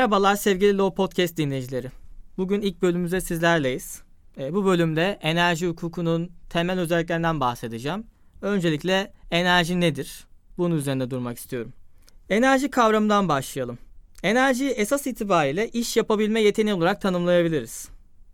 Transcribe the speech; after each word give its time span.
Merhabalar 0.00 0.36
sevgili 0.36 0.78
Low 0.78 0.96
Podcast 0.96 1.36
dinleyicileri. 1.36 1.90
Bugün 2.38 2.60
ilk 2.60 2.82
bölümümüzde 2.82 3.20
sizlerleyiz. 3.20 4.02
E, 4.38 4.54
bu 4.54 4.64
bölümde 4.64 5.18
enerji 5.22 5.66
hukukunun 5.66 6.32
temel 6.50 6.80
özelliklerinden 6.80 7.40
bahsedeceğim. 7.40 8.06
Öncelikle 8.42 9.12
enerji 9.30 9.80
nedir? 9.80 10.26
Bunun 10.58 10.76
üzerinde 10.76 11.10
durmak 11.10 11.38
istiyorum. 11.38 11.72
Enerji 12.30 12.70
kavramından 12.70 13.28
başlayalım. 13.28 13.78
Enerji 14.22 14.68
esas 14.68 15.06
itibariyle 15.06 15.68
iş 15.68 15.96
yapabilme 15.96 16.40
yeteneği 16.40 16.74
olarak 16.74 17.00
tanımlayabiliriz. 17.00 17.88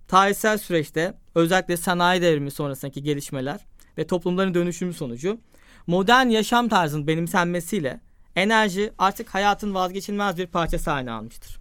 Tarihsel 0.08 0.58
süreçte 0.58 1.14
özellikle 1.34 1.76
sanayi 1.76 2.22
devrimi 2.22 2.50
sonrasındaki 2.50 3.02
gelişmeler 3.02 3.60
ve 3.98 4.06
toplumların 4.06 4.54
dönüşümü 4.54 4.94
sonucu 4.94 5.38
modern 5.86 6.26
yaşam 6.26 6.68
tarzının 6.68 7.06
benimsenmesiyle 7.06 8.00
enerji 8.36 8.92
artık 8.98 9.34
hayatın 9.34 9.74
vazgeçilmez 9.74 10.38
bir 10.38 10.46
parçası 10.46 10.90
haline 10.90 11.10
almıştır. 11.10 11.58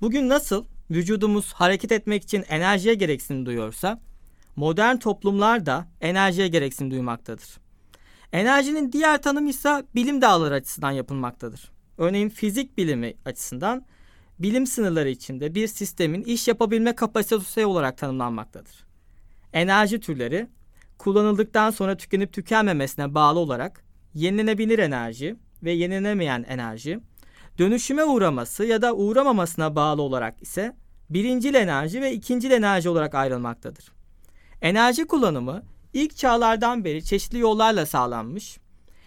Bugün 0.00 0.28
nasıl 0.28 0.64
vücudumuz 0.90 1.52
hareket 1.52 1.92
etmek 1.92 2.22
için 2.22 2.44
enerjiye 2.48 2.94
gereksinim 2.94 3.46
duyuyorsa, 3.46 4.00
modern 4.56 4.96
toplumlar 4.96 5.66
da 5.66 5.88
enerjiye 6.00 6.48
gereksinim 6.48 6.90
duymaktadır. 6.90 7.58
Enerjinin 8.32 8.92
diğer 8.92 9.22
tanımı 9.22 9.50
ise 9.50 9.84
bilim 9.94 10.22
dalları 10.22 10.54
açısından 10.54 10.90
yapılmaktadır. 10.90 11.70
Örneğin 11.98 12.28
fizik 12.28 12.78
bilimi 12.78 13.14
açısından 13.24 13.84
bilim 14.38 14.66
sınırları 14.66 15.08
içinde 15.08 15.54
bir 15.54 15.66
sistemin 15.68 16.22
iş 16.22 16.48
yapabilme 16.48 16.94
kapasitesi 16.94 17.66
olarak 17.66 17.98
tanımlanmaktadır. 17.98 18.86
Enerji 19.52 20.00
türleri 20.00 20.46
kullanıldıktan 20.98 21.70
sonra 21.70 21.96
tükenip 21.96 22.32
tükenmemesine 22.32 23.14
bağlı 23.14 23.38
olarak 23.38 23.84
yenilenebilir 24.14 24.78
enerji 24.78 25.36
ve 25.62 25.72
yenilenemeyen 25.72 26.44
enerji, 26.48 27.00
dönüşüme 27.58 28.04
uğraması 28.04 28.64
ya 28.64 28.82
da 28.82 28.94
uğramamasına 28.94 29.76
bağlı 29.76 30.02
olarak 30.02 30.42
ise 30.42 30.76
birincil 31.10 31.54
enerji 31.54 32.02
ve 32.02 32.12
ikincil 32.12 32.50
enerji 32.50 32.88
olarak 32.88 33.14
ayrılmaktadır. 33.14 33.92
Enerji 34.62 35.06
kullanımı 35.06 35.62
ilk 35.92 36.16
çağlardan 36.16 36.84
beri 36.84 37.04
çeşitli 37.04 37.38
yollarla 37.38 37.86
sağlanmış. 37.86 38.58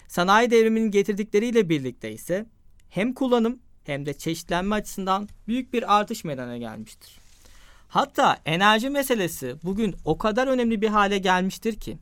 Sanayi 0.08 0.52
devriminin 0.52 0.92
getirdikleriyle 0.92 1.70
birlikte 1.70 2.12
ise 2.12 2.46
hem 2.90 3.14
kullanım 3.14 3.60
hem 3.84 4.06
de 4.06 4.14
çeşitlenme 4.14 4.76
açısından 4.76 5.30
büyük 5.48 5.74
bir 5.74 5.98
artış 6.00 6.24
meydana 6.24 6.58
gelmiştir. 6.58 7.20
Hatta 7.88 8.38
enerji 8.46 8.90
meselesi 8.90 9.56
bugün 9.64 9.96
o 10.06 10.18
kadar 10.18 10.48
önemli 10.48 10.82
bir 10.82 10.88
hale 10.88 11.18
gelmiştir 11.18 11.76
ki 11.76 11.98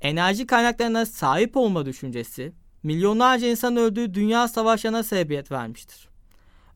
enerji 0.00 0.46
kaynaklarına 0.46 1.06
sahip 1.06 1.56
olma 1.56 1.86
düşüncesi 1.86 2.52
milyonlarca 2.82 3.46
insan 3.46 3.76
öldüğü 3.76 4.14
dünya 4.14 4.48
savaşlarına 4.48 5.02
sebebiyet 5.02 5.52
vermiştir. 5.52 6.08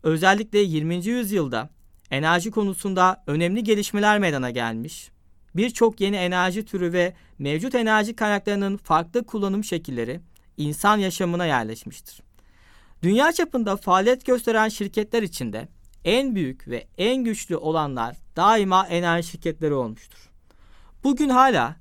Özellikle 0.02 0.58
20. 0.58 1.06
yüzyılda 1.06 1.68
enerji 2.10 2.50
konusunda 2.50 3.24
önemli 3.26 3.64
gelişmeler 3.64 4.18
meydana 4.18 4.50
gelmiş, 4.50 5.10
birçok 5.54 6.00
yeni 6.00 6.16
enerji 6.16 6.64
türü 6.64 6.92
ve 6.92 7.14
mevcut 7.38 7.74
enerji 7.74 8.16
kaynaklarının 8.16 8.76
farklı 8.76 9.26
kullanım 9.26 9.64
şekilleri 9.64 10.20
insan 10.56 10.96
yaşamına 10.96 11.46
yerleşmiştir. 11.46 12.22
Dünya 13.02 13.32
çapında 13.32 13.76
faaliyet 13.76 14.26
gösteren 14.26 14.68
şirketler 14.68 15.22
içinde 15.22 15.68
en 16.04 16.34
büyük 16.34 16.68
ve 16.68 16.86
en 16.98 17.24
güçlü 17.24 17.56
olanlar 17.56 18.16
daima 18.36 18.86
enerji 18.86 19.28
şirketleri 19.28 19.74
olmuştur. 19.74 20.30
Bugün 21.04 21.28
hala 21.28 21.76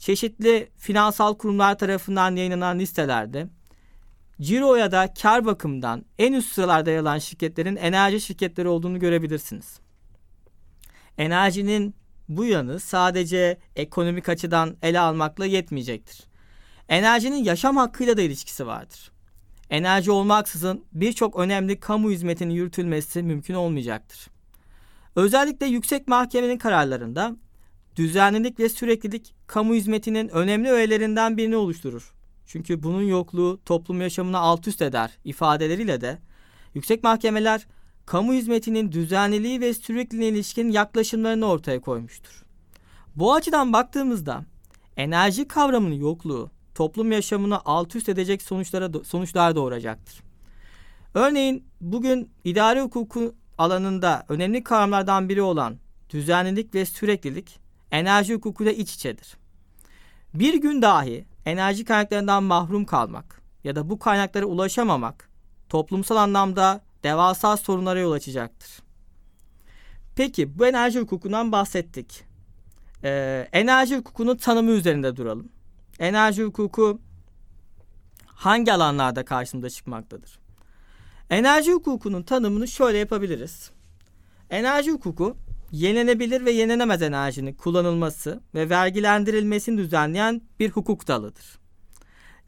çeşitli 0.00 0.68
finansal 0.76 1.34
kurumlar 1.34 1.78
tarafından 1.78 2.36
yayınlanan 2.36 2.78
listelerde 2.78 3.48
ciro 4.40 4.74
ya 4.74 4.92
da 4.92 5.14
kar 5.22 5.44
bakımından 5.44 6.04
en 6.18 6.32
üst 6.32 6.52
sıralarda 6.52 6.90
yer 6.90 6.98
alan 6.98 7.18
şirketlerin 7.18 7.76
enerji 7.76 8.20
şirketleri 8.20 8.68
olduğunu 8.68 8.98
görebilirsiniz. 8.98 9.80
Enerjinin 11.18 11.94
bu 12.28 12.44
yanı 12.44 12.80
sadece 12.80 13.58
ekonomik 13.76 14.28
açıdan 14.28 14.76
ele 14.82 15.00
almakla 15.00 15.46
yetmeyecektir. 15.46 16.20
Enerjinin 16.88 17.44
yaşam 17.44 17.76
hakkıyla 17.76 18.16
da 18.16 18.22
ilişkisi 18.22 18.66
vardır. 18.66 19.10
Enerji 19.70 20.10
olmaksızın 20.10 20.84
birçok 20.92 21.38
önemli 21.38 21.80
kamu 21.80 22.10
hizmetinin 22.10 22.54
yürütülmesi 22.54 23.22
mümkün 23.22 23.54
olmayacaktır. 23.54 24.26
Özellikle 25.16 25.66
yüksek 25.66 26.08
mahkemenin 26.08 26.58
kararlarında 26.58 27.36
düzenlilik 27.96 28.60
ve 28.60 28.68
süreklilik 28.68 29.34
kamu 29.50 29.74
hizmetinin 29.74 30.28
önemli 30.28 30.70
öğelerinden 30.70 31.36
birini 31.36 31.56
oluşturur. 31.56 32.12
Çünkü 32.46 32.82
bunun 32.82 33.02
yokluğu 33.02 33.60
toplum 33.64 34.00
yaşamını 34.00 34.38
alt 34.38 34.68
üst 34.68 34.82
eder 34.82 35.10
ifadeleriyle 35.24 36.00
de 36.00 36.18
yüksek 36.74 37.02
mahkemeler 37.02 37.66
kamu 38.06 38.32
hizmetinin 38.32 38.92
düzenliliği 38.92 39.60
ve 39.60 39.74
sürekliliğine 39.74 40.36
ilişkin 40.36 40.70
yaklaşımlarını 40.70 41.46
ortaya 41.46 41.80
koymuştur. 41.80 42.44
Bu 43.16 43.34
açıdan 43.34 43.72
baktığımızda 43.72 44.44
enerji 44.96 45.48
kavramının 45.48 45.94
yokluğu 45.94 46.50
toplum 46.74 47.12
yaşamını 47.12 47.60
alt 47.64 47.96
üst 47.96 48.08
edecek 48.08 48.42
sonuçlara 48.42 49.04
sonuçlar 49.04 49.56
doğuracaktır. 49.56 50.20
Örneğin 51.14 51.64
bugün 51.80 52.30
idari 52.44 52.80
hukuku 52.80 53.34
alanında 53.58 54.24
önemli 54.28 54.64
kavramlardan 54.64 55.28
biri 55.28 55.42
olan 55.42 55.76
düzenlilik 56.10 56.74
ve 56.74 56.86
süreklilik 56.86 57.60
enerji 57.90 58.34
hukukuyla 58.34 58.72
iç 58.72 58.94
içedir. 58.94 59.39
Bir 60.34 60.54
gün 60.54 60.82
dahi 60.82 61.24
enerji 61.46 61.84
kaynaklarından 61.84 62.42
mahrum 62.42 62.84
kalmak 62.84 63.42
ya 63.64 63.76
da 63.76 63.90
bu 63.90 63.98
kaynaklara 63.98 64.44
ulaşamamak 64.44 65.30
toplumsal 65.68 66.16
anlamda 66.16 66.80
devasa 67.02 67.56
sorunlara 67.56 67.98
yol 68.00 68.12
açacaktır. 68.12 68.70
Peki 70.16 70.58
bu 70.58 70.66
enerji 70.66 71.00
hukukundan 71.00 71.52
bahsettik. 71.52 72.24
Ee, 73.04 73.48
enerji 73.52 73.96
hukukunun 73.96 74.36
tanımı 74.36 74.70
üzerinde 74.70 75.16
duralım. 75.16 75.48
Enerji 75.98 76.44
hukuku 76.44 77.00
hangi 78.26 78.72
alanlarda 78.72 79.24
karşımıza 79.24 79.70
çıkmaktadır? 79.70 80.38
Enerji 81.30 81.72
hukukunun 81.72 82.22
tanımını 82.22 82.68
şöyle 82.68 82.98
yapabiliriz. 82.98 83.70
Enerji 84.50 84.90
hukuku 84.90 85.36
yenilenebilir 85.72 86.44
ve 86.44 86.50
yenilenemez 86.50 87.02
enerjinin 87.02 87.54
kullanılması 87.54 88.40
ve 88.54 88.70
vergilendirilmesini 88.70 89.78
düzenleyen 89.78 90.42
bir 90.60 90.70
hukuk 90.70 91.08
dalıdır. 91.08 91.58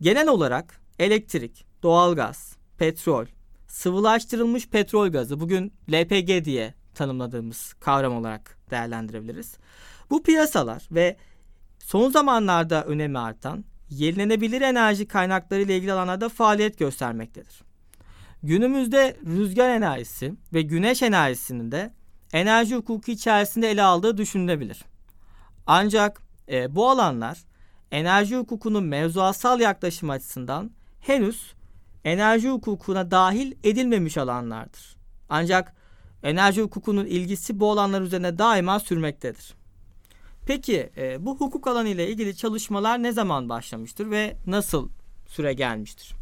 Genel 0.01 0.29
olarak 0.29 0.81
elektrik, 0.99 1.65
doğalgaz, 1.83 2.57
petrol, 2.79 3.27
sıvılaştırılmış 3.69 4.69
petrol 4.69 5.09
gazı 5.09 5.41
bugün 5.41 5.73
LPG 5.93 6.45
diye 6.45 6.75
tanımladığımız 6.95 7.73
kavram 7.81 8.17
olarak 8.17 8.59
değerlendirebiliriz. 8.71 9.57
Bu 10.11 10.23
piyasalar 10.23 10.89
ve 10.91 11.17
son 11.79 12.11
zamanlarda 12.11 12.85
önemi 12.85 13.19
artan 13.19 13.65
yenilenebilir 13.91 14.61
enerji 14.61 15.09
kaynakları 15.09 15.63
ile 15.63 15.77
ilgili 15.77 15.93
alanlarda 15.93 16.29
faaliyet 16.29 16.79
göstermektedir. 16.79 17.63
Günümüzde 18.43 19.17
rüzgar 19.27 19.71
enerjisi 19.71 20.35
ve 20.53 20.63
güneş 20.63 21.03
enerjisinin 21.03 21.73
de 21.73 21.95
enerji 22.33 22.77
hukuku 22.77 23.11
içerisinde 23.11 23.71
ele 23.71 23.83
aldığı 23.83 24.17
düşünülebilir. 24.17 24.85
Ancak 25.67 26.23
e, 26.49 26.75
bu 26.75 26.91
alanlar 26.91 27.39
enerji 27.91 28.37
hukukunun 28.37 28.85
mevzuatsal 28.85 29.61
yaklaşım 29.61 30.11
açısından 30.11 30.71
henüz 31.01 31.55
enerji 32.05 32.51
hukukuna 32.51 33.11
dahil 33.11 33.53
edilmemiş 33.65 34.19
alanlardır. 34.19 34.97
Ancak 35.29 35.75
enerji 36.23 36.63
hukukunun 36.63 37.07
ilgisi 37.07 37.61
bu 37.61 37.71
alanlar 37.71 38.01
üzerine 38.01 38.39
daima 38.39 38.81
sürmektedir. 38.81 39.55
Peki 40.47 40.91
e, 40.97 41.27
bu 41.27 41.37
hukuk 41.37 41.67
alanı 41.67 41.89
ile 41.89 42.09
ilgili 42.09 42.37
çalışmalar 42.37 43.03
ne 43.03 43.13
zaman 43.13 43.49
başlamıştır 43.49 44.11
ve 44.11 44.37
nasıl 44.47 44.89
süre 45.27 45.53
gelmiştir? 45.53 46.15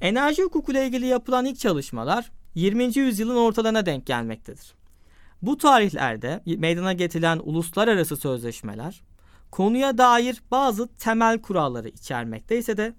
Enerji 0.00 0.42
hukuku 0.42 0.72
ile 0.72 0.86
ilgili 0.86 1.06
yapılan 1.06 1.44
ilk 1.44 1.58
çalışmalar 1.58 2.30
20. 2.54 2.98
yüzyılın 2.98 3.36
ortalarına 3.36 3.86
denk 3.86 4.06
gelmektedir. 4.06 4.77
Bu 5.42 5.58
tarihlerde 5.58 6.42
meydana 6.46 6.92
getirilen 6.92 7.40
uluslararası 7.42 8.16
sözleşmeler 8.16 9.02
konuya 9.50 9.98
dair 9.98 10.42
bazı 10.50 10.88
temel 10.88 11.42
kuralları 11.42 11.88
içermekteyse 11.88 12.76
de 12.76 12.94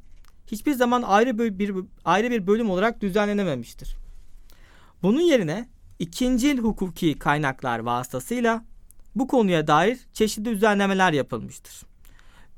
hiçbir 0.47 0.73
zaman 0.73 1.01
ayrı 1.01 1.39
bir, 1.39 1.59
bir 1.59 1.75
ayrı 2.05 2.31
bir 2.31 2.47
bölüm 2.47 2.69
olarak 2.69 3.01
düzenlenememiştir. 3.01 3.95
Bunun 5.03 5.21
yerine 5.21 5.69
ikincil 5.99 6.57
hukuki 6.57 7.19
kaynaklar 7.19 7.79
vasıtasıyla 7.79 8.65
bu 9.15 9.27
konuya 9.27 9.67
dair 9.67 9.99
çeşitli 10.13 10.45
düzenlemeler 10.45 11.13
yapılmıştır. 11.13 11.81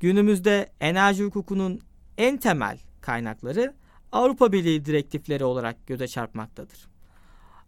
Günümüzde 0.00 0.72
enerji 0.80 1.24
hukukunun 1.24 1.80
en 2.18 2.36
temel 2.36 2.78
kaynakları 3.00 3.74
Avrupa 4.12 4.52
Birliği 4.52 4.84
direktifleri 4.84 5.44
olarak 5.44 5.86
göze 5.86 6.08
çarpmaktadır. 6.08 6.88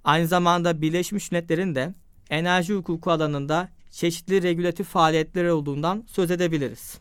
Aynı 0.05 0.27
zamanda 0.27 0.83
Birleşmiş 0.83 1.33
Milletler'in 1.33 1.75
de 1.75 1.95
enerji 2.31 2.75
hukuku 2.75 3.11
alanında 3.11 3.69
çeşitli 3.91 4.43
regülatif 4.43 4.87
faaliyetleri 4.87 5.53
olduğundan 5.53 6.05
söz 6.07 6.31
edebiliriz. 6.31 6.99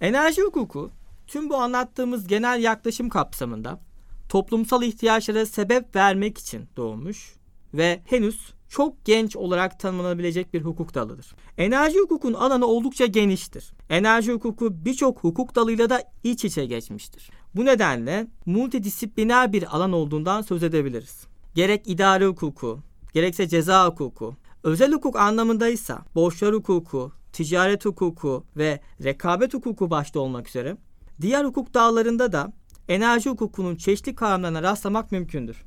Enerji 0.00 0.42
hukuku 0.42 0.90
tüm 1.26 1.50
bu 1.50 1.56
anlattığımız 1.56 2.26
genel 2.26 2.62
yaklaşım 2.62 3.08
kapsamında 3.08 3.80
toplumsal 4.28 4.82
ihtiyaçlara 4.82 5.46
sebep 5.46 5.96
vermek 5.96 6.38
için 6.38 6.68
doğmuş 6.76 7.34
ve 7.74 8.00
henüz 8.04 8.52
çok 8.68 9.04
genç 9.04 9.36
olarak 9.36 9.80
tanımlanabilecek 9.80 10.54
bir 10.54 10.62
hukuk 10.62 10.94
dalıdır. 10.94 11.34
Enerji 11.58 11.98
hukukun 11.98 12.34
alanı 12.34 12.66
oldukça 12.66 13.06
geniştir. 13.06 13.72
Enerji 13.88 14.32
hukuku 14.32 14.84
birçok 14.84 15.24
hukuk 15.24 15.54
dalıyla 15.54 15.90
da 15.90 16.02
iç 16.24 16.44
içe 16.44 16.66
geçmiştir. 16.66 17.30
Bu 17.54 17.64
nedenle 17.64 18.26
multidisipliner 18.46 19.52
bir 19.52 19.76
alan 19.76 19.92
olduğundan 19.92 20.42
söz 20.42 20.62
edebiliriz. 20.62 21.24
Gerek 21.54 21.88
idare 21.88 22.26
hukuku, 22.26 22.78
gerekse 23.12 23.48
ceza 23.48 23.86
hukuku, 23.86 24.36
özel 24.62 24.92
hukuk 24.92 25.16
anlamındaysa 25.16 26.04
borçlar 26.14 26.54
hukuku, 26.54 27.12
ticaret 27.32 27.84
hukuku 27.84 28.44
ve 28.56 28.80
rekabet 29.04 29.54
hukuku 29.54 29.90
başta 29.90 30.20
olmak 30.20 30.48
üzere 30.48 30.76
diğer 31.20 31.44
hukuk 31.44 31.74
dallarında 31.74 32.32
da 32.32 32.52
enerji 32.88 33.30
hukukunun 33.30 33.76
çeşitli 33.76 34.14
kavramlarına 34.14 34.62
rastlamak 34.62 35.12
mümkündür. 35.12 35.64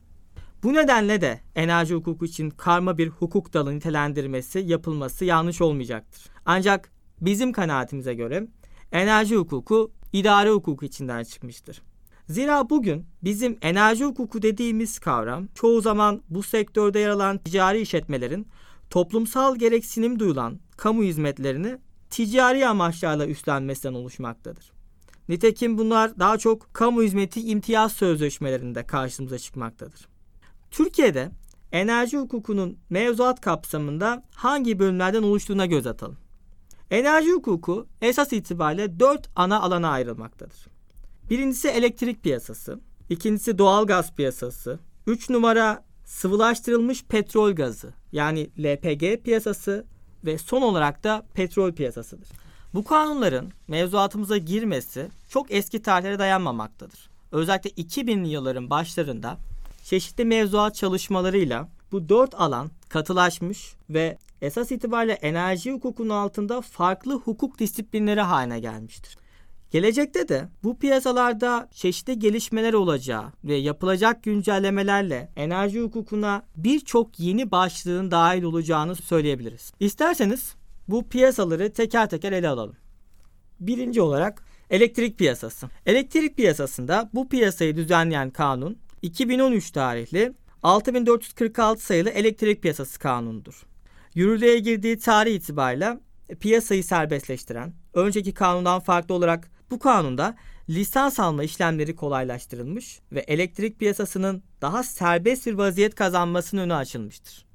Bu 0.64 0.74
nedenle 0.74 1.22
de 1.22 1.40
enerji 1.56 1.96
hukuku 1.96 2.26
için 2.26 2.50
karma 2.50 2.98
bir 2.98 3.08
hukuk 3.08 3.54
dalı 3.54 3.76
nitelendirmesi 3.76 4.60
yapılması 4.60 5.26
yanlış 5.26 5.62
olmayacaktır. 5.62 6.26
Ancak 6.46 6.92
bizim 7.22 7.52
kanaatimize 7.52 8.14
göre 8.14 8.48
enerji 8.92 9.36
hukuku 9.36 9.92
idare 10.14 10.50
hukuku 10.50 10.86
içinden 10.86 11.24
çıkmıştır. 11.24 11.82
Zira 12.30 12.70
bugün 12.70 13.06
bizim 13.24 13.58
enerji 13.62 14.06
hukuku 14.06 14.42
dediğimiz 14.42 15.00
kavram 15.00 15.48
çoğu 15.56 15.82
zaman 15.82 16.22
bu 16.30 16.44
sektörde 16.44 17.00
yer 17.00 17.10
alan 17.10 17.38
ticari 17.38 17.82
işletmelerin 17.82 18.48
toplumsal 18.90 19.56
gereksinim 19.56 20.20
duyulan 20.20 20.60
kamu 20.78 21.04
hizmetlerini 21.04 21.78
ticari 22.10 22.68
amaçlarla 22.68 23.28
üstlenmesinden 23.28 23.94
oluşmaktadır. 23.94 24.72
Nitekim 25.30 25.78
bunlar 25.78 26.20
daha 26.20 26.38
çok 26.38 26.74
kamu 26.74 27.04
hizmeti 27.04 27.42
imtiyaz 27.42 27.92
sözleşmelerinde 27.92 28.86
karşımıza 28.86 29.40
çıkmaktadır. 29.40 30.08
Türkiye'de 30.72 31.32
enerji 31.72 32.18
hukukunun 32.18 32.78
mevzuat 32.90 33.42
kapsamında 33.42 34.24
hangi 34.36 34.80
bölümlerden 34.80 35.24
oluştuğuna 35.24 35.66
göz 35.66 35.88
atalım. 35.88 36.18
Enerji 36.92 37.32
hukuku 37.32 37.88
esas 38.02 38.34
itibariyle 38.34 39.00
dört 39.00 39.30
ana 39.36 39.62
alana 39.62 39.90
ayrılmaktadır. 39.90 40.73
Birincisi 41.30 41.68
elektrik 41.68 42.24
piyasası, 42.24 42.80
ikincisi 43.10 43.58
doğal 43.58 43.88
gaz 43.88 44.16
piyasası, 44.16 44.80
üç 45.08 45.30
numara 45.30 45.84
sıvılaştırılmış 46.06 47.04
petrol 47.04 47.52
gazı 47.52 47.94
yani 48.12 48.50
LPG 48.60 49.24
piyasası 49.24 49.86
ve 50.26 50.38
son 50.38 50.62
olarak 50.62 51.04
da 51.04 51.26
petrol 51.34 51.72
piyasasıdır. 51.72 52.30
Bu 52.74 52.84
kanunların 52.84 53.52
mevzuatımıza 53.68 54.38
girmesi 54.38 55.08
çok 55.30 55.52
eski 55.52 55.82
tarihlere 55.82 56.20
dayanmamaktadır. 56.20 57.10
Özellikle 57.32 57.70
2000'li 57.70 58.30
yılların 58.30 58.70
başlarında 58.70 59.38
çeşitli 59.84 60.26
mevzuat 60.26 60.76
çalışmalarıyla 60.76 61.70
bu 61.92 62.10
dört 62.10 62.36
alan 62.36 62.72
katılaşmış 62.90 63.74
ve 63.90 64.18
esas 64.42 64.72
itibariyle 64.72 65.14
enerji 65.14 65.72
hukukunun 65.72 66.10
altında 66.10 66.62
farklı 66.62 67.14
hukuk 67.14 67.60
disiplinleri 67.60 68.22
haline 68.22 68.60
gelmiştir. 68.60 69.18
Gelecekte 69.74 70.28
de 70.28 70.48
bu 70.64 70.80
piyasalarda 70.80 71.70
çeşitli 71.72 72.20
gelişmeler 72.20 72.74
olacağı 72.74 73.32
ve 73.44 73.56
yapılacak 73.56 74.24
güncellemelerle 74.24 75.30
enerji 75.36 75.82
hukukuna 75.82 76.44
birçok 76.56 77.20
yeni 77.20 77.52
başlığın 77.52 78.12
dahil 78.12 78.44
olacağını 78.44 78.96
söyleyebiliriz. 78.96 79.74
İsterseniz 79.80 80.56
bu 80.88 81.10
piyasaları 81.10 81.74
teker 81.74 82.10
teker 82.10 82.32
ele 82.32 82.50
alalım. 82.50 82.76
Birinci 83.60 84.02
olarak 84.02 84.44
elektrik 84.70 85.18
piyasası. 85.18 85.70
Elektrik 85.86 86.38
piyasasında 86.38 87.10
bu 87.14 87.30
piyasayı 87.30 87.76
düzenleyen 87.76 88.30
kanun 88.30 88.78
2013 89.02 89.72
tarihli 89.72 90.34
6446 90.64 91.86
sayılı 91.86 92.10
elektrik 92.10 92.62
piyasası 92.62 93.00
kanunudur. 93.00 93.64
Yürürlüğe 94.16 94.60
girdiği 94.60 94.98
tarih 94.98 95.36
itibariyle 95.36 96.00
piyasayı 96.40 96.84
serbestleştiren, 96.84 97.74
önceki 97.94 98.34
kanundan 98.34 98.80
farklı 98.80 99.16
olarak 99.16 99.53
bu 99.72 99.80
kanunda 99.80 100.36
lisans 100.70 101.20
alma 101.20 101.44
işlemleri 101.44 101.96
kolaylaştırılmış 101.96 103.00
ve 103.12 103.20
elektrik 103.20 103.80
piyasasının 103.80 104.44
daha 104.62 104.84
serbest 104.84 105.48
bir 105.48 105.54
vaziyet 105.54 105.96
kazanmasının 105.96 106.62
önü 106.62 106.74
açılmıştır. 106.74 107.46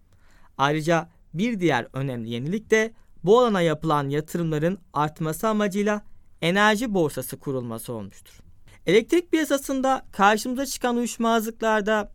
Ayrıca 0.58 1.08
bir 1.34 1.60
diğer 1.60 1.87
önemli 1.93 2.31
yenilik 2.31 2.70
de 2.70 2.93
bu 3.25 3.38
alana 3.38 3.60
yapılan 3.60 4.08
yatırımların 4.08 4.78
artması 4.93 5.49
amacıyla 5.49 6.02
enerji 6.43 6.94
borsası 6.94 7.38
kurulması 7.38 7.93
olmuştur. 7.93 8.40
Elektrik 8.87 9.31
piyasasında 9.31 10.06
karşımıza 10.12 10.66
çıkan 10.66 10.96
uyuşmazlıklarda 10.96 12.12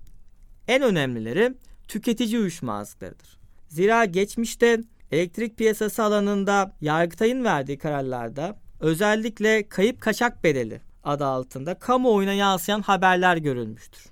en 0.67 0.81
önemlileri 0.81 1.53
tüketici 1.87 2.39
uyuşmazlıklarıdır. 2.39 3.37
Zira 3.67 4.05
geçmişte 4.05 4.81
elektrik 5.11 5.57
piyasası 5.57 6.03
alanında 6.03 6.75
Yargıtay'ın 6.81 7.43
verdiği 7.43 7.77
kararlarda 7.77 8.62
özellikle 8.83 9.69
kayıp 9.69 10.01
kaçak 10.01 10.43
bedeli 10.43 10.81
adı 11.03 11.25
altında 11.25 11.73
kamuoyuna 11.73 12.33
yansıyan 12.33 12.81
haberler 12.81 13.37
görülmüştür. 13.37 14.05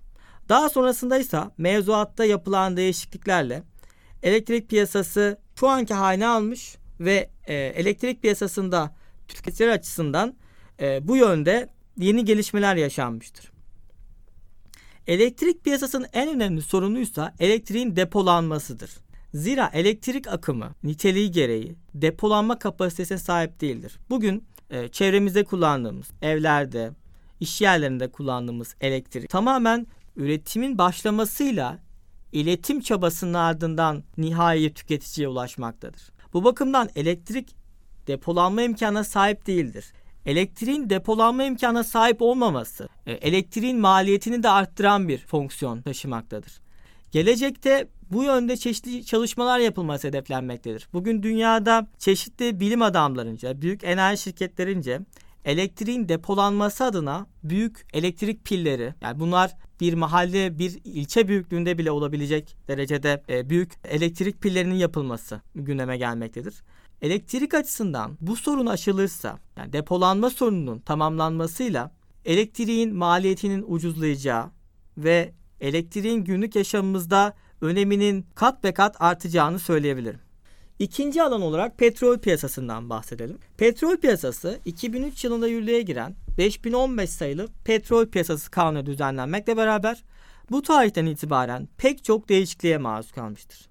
Daha 0.50 0.70
sonrasında 0.70 1.18
ise 1.18 1.40
mevzuatta 1.58 2.26
yapılan 2.26 2.78
değişikliklerle 2.78 3.64
elektrik 4.24 4.70
piyasası 4.70 5.38
şu 5.56 5.68
anki 5.68 5.94
haline 5.94 6.28
almış 6.28 6.76
ve 7.00 7.30
e, 7.48 7.54
elektrik 7.54 8.22
piyasasında 8.22 8.96
tüketiciler 9.28 9.70
açısından 9.70 10.36
e, 10.82 11.08
bu 11.08 11.18
yönde 11.18 11.70
yeni 11.98 12.26
gelişmeler 12.26 12.76
yaşanmıştır. 12.76 13.52
Elektrik 15.08 15.64
piyasasının 15.64 16.08
en 16.14 16.30
önemli 16.30 16.62
sorunuysa 16.62 17.34
elektriğin 17.40 17.96
depolanmasıdır. 17.96 18.92
Zira 19.34 19.72
elektrik 19.74 20.28
akımı 20.28 20.76
niteliği 20.84 21.32
gereği 21.32 21.76
depolanma 21.94 22.60
kapasitesine 22.60 23.18
sahip 23.18 23.62
değildir. 23.62 24.00
Bugün 24.10 24.44
e, 24.72 24.88
çevremizde 24.88 25.44
kullandığımız, 25.44 26.12
evlerde, 26.22 26.92
iş 27.40 27.62
yerlerinde 27.62 28.12
kullandığımız 28.12 28.76
elektrik 28.82 29.30
tamamen 29.30 29.88
üretimin 30.16 30.78
başlamasıyla 30.78 31.80
iletim 32.32 32.82
çabasının 32.82 33.34
ardından 33.34 34.04
nihai 34.18 34.74
tüketiciye 34.74 35.28
ulaşmaktadır. 35.28 36.02
Bu 36.34 36.44
bakımdan 36.44 36.90
elektrik 36.96 37.56
depolanma 38.08 38.62
imkanına 38.62 39.04
sahip 39.04 39.48
değildir. 39.48 39.94
Elektriğin 40.26 40.90
depolanma 40.90 41.44
imkanına 41.44 41.84
sahip 41.84 42.22
olmaması 42.22 42.90
e, 43.06 43.12
elektriğin 43.12 43.80
maliyetini 43.80 44.44
de 44.44 44.50
arttıran 44.50 45.08
bir 45.08 45.18
fonksiyon 45.18 45.82
taşımaktadır. 45.82 46.62
Gelecekte 47.12 47.88
bu 48.12 48.24
yönde 48.24 48.58
çeşitli 48.58 49.06
çalışmalar 49.06 49.60
yapılması 49.60 50.08
hedeflenmektedir. 50.08 50.88
Bugün 50.94 51.24
dünyada 51.24 51.88
çeşitli 52.00 52.60
bilim 52.60 52.82
adamlarınca, 52.82 53.62
büyük 53.62 53.84
enerji 53.84 54.22
şirketlerince 54.22 55.00
elektriğin 55.46 56.10
depolanması 56.10 56.84
adına 56.84 57.28
büyük 57.44 57.86
elektrik 57.94 58.46
pilleri, 58.46 58.94
yani 59.02 59.20
bunlar 59.20 59.52
bir 59.82 59.94
mahalle, 59.94 60.60
bir 60.60 60.80
ilçe 60.84 61.28
büyüklüğünde 61.28 61.78
bile 61.78 61.92
olabilecek 61.92 62.56
derecede 62.68 63.24
e, 63.30 63.50
büyük 63.50 63.72
elektrik 63.86 64.42
pillerinin 64.42 64.76
yapılması 64.76 65.42
gündeme 65.56 65.98
gelmektedir. 65.98 66.54
Elektrik 67.02 67.54
açısından 67.54 68.18
bu 68.22 68.36
sorun 68.36 68.66
aşılırsa, 68.66 69.40
yani 69.58 69.74
depolanma 69.74 70.30
sorununun 70.30 70.80
tamamlanmasıyla 70.80 71.92
elektriğin 72.26 72.96
maliyetinin 72.96 73.66
ucuzlayacağı 73.68 74.52
ve 74.98 75.34
elektriğin 75.60 76.24
günlük 76.24 76.56
yaşamımızda 76.56 77.34
öneminin 77.62 78.26
kat 78.36 78.64
be 78.64 78.74
kat 78.74 78.96
artacağını 79.00 79.60
söyleyebilirim. 79.60 80.20
İkinci 80.80 81.24
alan 81.24 81.42
olarak 81.42 81.78
petrol 81.78 82.18
piyasasından 82.18 82.90
bahsedelim. 82.90 83.38
Petrol 83.58 83.98
piyasası 83.98 84.60
2003 84.66 85.24
yılında 85.24 85.48
yürürlüğe 85.48 85.82
giren 85.82 86.16
5015 86.38 87.10
sayılı 87.10 87.48
petrol 87.66 88.06
piyasası 88.06 88.52
kanunu 88.52 88.86
düzenlenmekle 88.86 89.58
beraber 89.58 90.04
bu 90.52 90.62
tarihten 90.62 91.06
itibaren 91.06 91.68
pek 91.78 92.04
çok 92.04 92.30
değişikliğe 92.30 92.78
maruz 92.78 93.12
kalmıştır. 93.12 93.70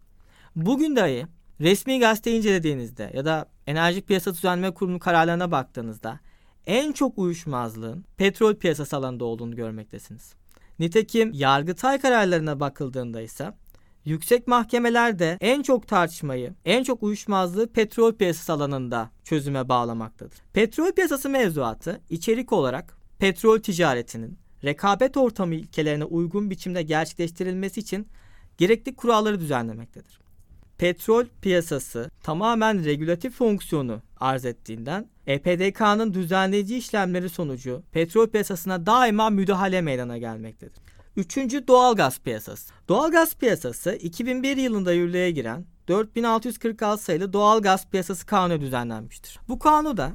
Bugün 0.56 0.96
dahi 0.96 1.26
resmi 1.60 2.00
gazete 2.00 2.36
incelediğinizde 2.36 3.10
ya 3.14 3.24
da 3.24 3.46
Enerji 3.66 4.02
Piyasası 4.02 4.36
Düzenleme 4.36 4.74
Kurulu 4.74 4.98
kararlarına 4.98 5.50
baktığınızda 5.50 6.20
en 6.66 6.92
çok 6.92 7.18
uyuşmazlığın 7.18 8.04
petrol 8.16 8.54
piyasası 8.54 8.96
alanında 8.96 9.24
olduğunu 9.24 9.56
görmektesiniz. 9.56 10.34
Nitekim 10.78 11.32
Yargıtay 11.32 12.00
kararlarına 12.00 12.60
bakıldığında 12.60 13.20
ise 13.20 13.52
yüksek 14.04 14.48
mahkemelerde 14.48 15.38
en 15.40 15.62
çok 15.62 15.88
tartışmayı, 15.88 16.54
en 16.64 16.84
çok 16.84 17.02
uyuşmazlığı 17.02 17.72
petrol 17.72 18.12
piyasası 18.12 18.52
alanında 18.52 19.10
çözüme 19.24 19.68
bağlamaktadır. 19.68 20.38
Petrol 20.52 20.92
piyasası 20.92 21.28
mevzuatı 21.28 22.00
içerik 22.10 22.52
olarak 22.52 22.98
petrol 23.18 23.58
ticaretinin 23.58 24.38
rekabet 24.64 25.16
ortamı 25.16 25.54
ilkelerine 25.54 26.04
uygun 26.04 26.50
biçimde 26.50 26.82
gerçekleştirilmesi 26.82 27.80
için 27.80 28.08
gerekli 28.58 28.96
kuralları 28.96 29.40
düzenlemektedir. 29.40 30.20
Petrol 30.78 31.24
piyasası 31.42 32.10
tamamen 32.22 32.84
regülatif 32.84 33.34
fonksiyonu 33.34 34.02
arz 34.20 34.44
ettiğinden 34.44 35.06
EPDK'nın 35.26 36.14
düzenleyici 36.14 36.76
işlemleri 36.78 37.28
sonucu 37.28 37.82
petrol 37.92 38.26
piyasasına 38.26 38.86
daima 38.86 39.30
müdahale 39.30 39.80
meydana 39.80 40.18
gelmektedir. 40.18 40.89
Üçüncü 41.16 41.68
doğalgaz 41.68 42.20
piyasası. 42.20 42.72
Doğalgaz 42.88 43.34
piyasası 43.34 43.92
2001 43.92 44.56
yılında 44.56 44.92
yürürlüğe 44.92 45.30
giren 45.30 45.64
4646 45.88 47.02
sayılı 47.02 47.32
Doğalgaz 47.32 47.90
Piyasası 47.90 48.26
Kanunu 48.26 48.60
düzenlenmiştir. 48.60 49.38
Bu 49.48 49.58
kanuda 49.58 50.12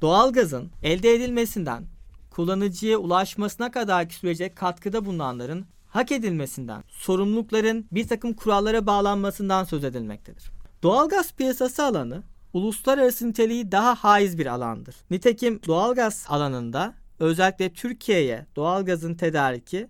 doğalgazın 0.00 0.70
elde 0.82 1.14
edilmesinden 1.14 1.84
kullanıcıya 2.30 2.98
ulaşmasına 2.98 3.70
kadarki 3.70 4.14
sürece 4.14 4.54
katkıda 4.54 5.04
bulunanların 5.04 5.66
hak 5.88 6.12
edilmesinden, 6.12 6.84
sorumlulukların 6.88 7.86
bir 7.92 8.08
takım 8.08 8.34
kurallara 8.34 8.86
bağlanmasından 8.86 9.64
söz 9.64 9.84
edilmektedir. 9.84 10.50
Doğalgaz 10.82 11.32
piyasası 11.34 11.84
alanı 11.84 12.22
uluslararası 12.52 13.28
niteliği 13.28 13.72
daha 13.72 13.94
haiz 13.94 14.38
bir 14.38 14.46
alandır. 14.46 14.94
Nitekim 15.10 15.60
doğalgaz 15.66 16.26
alanında 16.28 16.94
özellikle 17.18 17.72
Türkiye'ye 17.72 18.46
doğalgazın 18.56 19.14
tedariki 19.14 19.88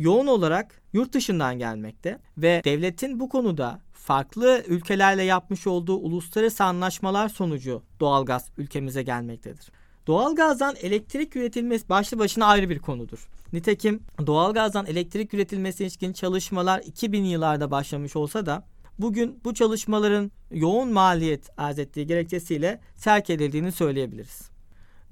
yoğun 0.00 0.26
olarak 0.26 0.82
yurt 0.92 1.12
dışından 1.12 1.58
gelmekte 1.58 2.18
ve 2.38 2.62
devletin 2.64 3.20
bu 3.20 3.28
konuda 3.28 3.80
farklı 3.92 4.64
ülkelerle 4.68 5.22
yapmış 5.22 5.66
olduğu 5.66 5.96
uluslararası 5.96 6.64
anlaşmalar 6.64 7.28
sonucu 7.28 7.82
doğalgaz 8.00 8.50
ülkemize 8.58 9.02
gelmektedir. 9.02 9.66
Doğalgazdan 10.06 10.76
elektrik 10.82 11.36
üretilmesi 11.36 11.88
başlı 11.88 12.18
başına 12.18 12.46
ayrı 12.46 12.70
bir 12.70 12.78
konudur. 12.78 13.28
Nitekim 13.52 14.02
doğalgazdan 14.26 14.86
elektrik 14.86 15.34
üretilmesi 15.34 15.82
ilişkin 15.82 16.12
çalışmalar 16.12 16.80
2000 16.80 17.24
yıllarda 17.24 17.70
başlamış 17.70 18.16
olsa 18.16 18.46
da 18.46 18.66
bugün 18.98 19.40
bu 19.44 19.54
çalışmaların 19.54 20.32
yoğun 20.50 20.92
maliyet 20.92 21.48
arz 21.56 21.78
ettiği 21.78 22.06
gerekçesiyle 22.06 22.80
terk 23.02 23.30
edildiğini 23.30 23.72
söyleyebiliriz. 23.72 24.50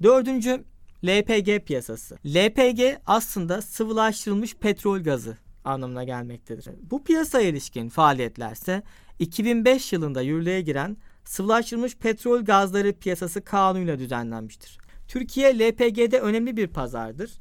Dördüncü 0.03 0.63
LPG 1.05 1.65
piyasası. 1.65 2.17
LPG 2.25 2.81
aslında 3.05 3.61
sıvılaştırılmış 3.61 4.55
petrol 4.55 4.99
gazı 4.99 5.37
anlamına 5.65 6.03
gelmektedir. 6.03 6.67
Bu 6.91 7.03
piyasaya 7.03 7.49
ilişkin 7.49 7.89
faaliyetlerse 7.89 8.83
2005 9.19 9.93
yılında 9.93 10.21
yürürlüğe 10.21 10.61
giren 10.61 10.97
sıvılaştırılmış 11.25 11.95
petrol 11.97 12.45
gazları 12.45 12.93
piyasası 12.93 13.41
kanunuyla 13.41 13.99
düzenlenmiştir. 13.99 14.77
Türkiye 15.07 15.59
LPG'de 15.59 16.19
önemli 16.19 16.57
bir 16.57 16.67
pazardır. 16.67 17.31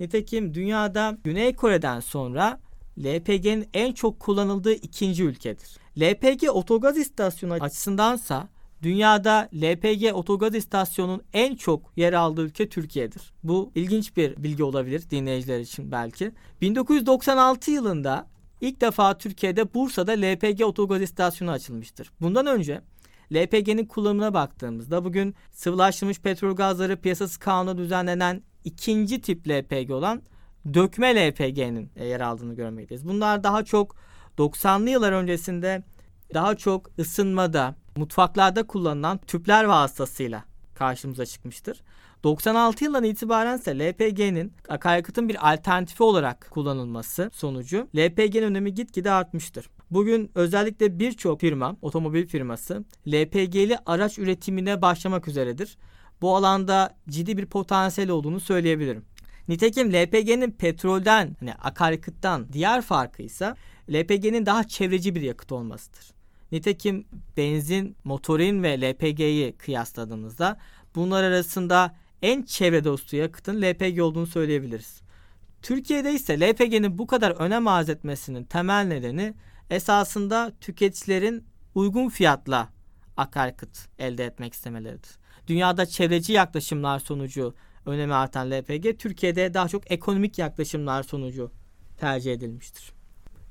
Nitekim 0.00 0.54
dünyada 0.54 1.18
Güney 1.24 1.54
Kore'den 1.54 2.00
sonra 2.00 2.60
LPG'nin 2.98 3.68
en 3.74 3.92
çok 3.92 4.20
kullanıldığı 4.20 4.72
ikinci 4.72 5.24
ülkedir. 5.24 5.78
LPG 6.00 6.48
otogaz 6.52 6.98
istasyonu 6.98 7.52
açısındansa 7.52 8.48
dünyada 8.82 9.48
LPG 9.54 10.14
otogaz 10.14 10.54
istasyonunun 10.54 11.22
en 11.32 11.56
çok 11.56 11.92
yer 11.96 12.12
aldığı 12.12 12.42
ülke 12.42 12.68
Türkiye'dir. 12.68 13.22
Bu 13.42 13.72
ilginç 13.74 14.16
bir 14.16 14.42
bilgi 14.42 14.64
olabilir 14.64 15.10
dinleyiciler 15.10 15.60
için 15.60 15.92
belki. 15.92 16.32
1996 16.60 17.70
yılında 17.70 18.26
ilk 18.60 18.80
defa 18.80 19.18
Türkiye'de 19.18 19.74
Bursa'da 19.74 20.12
LPG 20.12 20.62
otogaz 20.64 21.02
istasyonu 21.02 21.50
açılmıştır. 21.50 22.10
Bundan 22.20 22.46
önce 22.46 22.80
LPG'nin 23.32 23.84
kullanımına 23.86 24.34
baktığımızda 24.34 25.04
bugün 25.04 25.34
sıvılaştırılmış 25.52 26.20
petrol 26.20 26.56
gazları 26.56 26.96
piyasası 26.96 27.40
kanunu 27.40 27.78
düzenlenen 27.78 28.42
ikinci 28.64 29.20
tip 29.20 29.48
LPG 29.48 29.90
olan 29.90 30.22
dökme 30.74 31.28
LPG'nin 31.28 31.90
yer 32.04 32.20
aldığını 32.20 32.54
görmekteyiz. 32.54 33.08
Bunlar 33.08 33.44
daha 33.44 33.64
çok 33.64 33.96
90'lı 34.38 34.90
yıllar 34.90 35.12
öncesinde 35.12 35.82
daha 36.34 36.56
çok 36.56 36.90
ısınmada, 36.98 37.74
mutfaklarda 37.96 38.66
kullanılan 38.66 39.18
tüpler 39.18 39.64
vasıtasıyla 39.64 40.44
karşımıza 40.74 41.26
çıkmıştır. 41.26 41.82
96 42.24 42.84
yılından 42.84 43.04
itibaren 43.04 43.58
ise 43.58 43.78
LPG'nin 43.78 44.52
akaryakıtın 44.68 45.28
bir 45.28 45.52
alternatifi 45.52 46.02
olarak 46.02 46.46
kullanılması 46.50 47.30
sonucu 47.34 47.88
LPG'nin 47.96 48.42
önemi 48.42 48.74
gitgide 48.74 49.10
artmıştır. 49.10 49.70
Bugün 49.90 50.30
özellikle 50.34 50.98
birçok 50.98 51.40
firma, 51.40 51.76
otomobil 51.82 52.26
firması 52.26 52.84
LPG'li 53.08 53.78
araç 53.86 54.18
üretimine 54.18 54.82
başlamak 54.82 55.28
üzeredir. 55.28 55.78
Bu 56.20 56.36
alanda 56.36 56.96
ciddi 57.08 57.36
bir 57.36 57.46
potansiyel 57.46 58.10
olduğunu 58.10 58.40
söyleyebilirim. 58.40 59.04
Nitekim 59.48 59.92
LPG'nin 59.92 60.50
petrolden, 60.50 61.36
hani 61.40 61.54
akaryakıttan 61.54 62.52
diğer 62.52 62.82
farkı 62.82 63.22
ise 63.22 63.54
LPG'nin 63.92 64.46
daha 64.46 64.64
çevreci 64.64 65.14
bir 65.14 65.22
yakıt 65.22 65.52
olmasıdır. 65.52 66.17
Nitekim 66.52 67.06
benzin, 67.36 67.96
motorin 68.04 68.62
ve 68.62 68.80
LPG'yi 68.80 69.52
kıyasladığımızda 69.52 70.58
bunlar 70.94 71.24
arasında 71.24 71.94
en 72.22 72.42
çevre 72.42 72.84
dostu 72.84 73.16
yakıtın 73.16 73.62
LPG 73.62 74.00
olduğunu 74.00 74.26
söyleyebiliriz. 74.26 75.00
Türkiye'de 75.62 76.12
ise 76.12 76.40
LPG'nin 76.40 76.98
bu 76.98 77.06
kadar 77.06 77.30
önem 77.30 77.68
arz 77.68 77.88
etmesinin 77.88 78.44
temel 78.44 78.86
nedeni 78.86 79.34
esasında 79.70 80.52
tüketicilerin 80.60 81.44
uygun 81.74 82.08
fiyatla 82.08 82.68
akaryakıt 83.16 83.88
elde 83.98 84.24
etmek 84.24 84.54
istemeleridir. 84.54 85.10
Dünyada 85.46 85.86
çevreci 85.86 86.32
yaklaşımlar 86.32 86.98
sonucu 86.98 87.54
önemi 87.86 88.14
artan 88.14 88.50
LPG, 88.50 88.98
Türkiye'de 88.98 89.54
daha 89.54 89.68
çok 89.68 89.90
ekonomik 89.90 90.38
yaklaşımlar 90.38 91.02
sonucu 91.02 91.50
tercih 91.96 92.32
edilmiştir. 92.32 92.97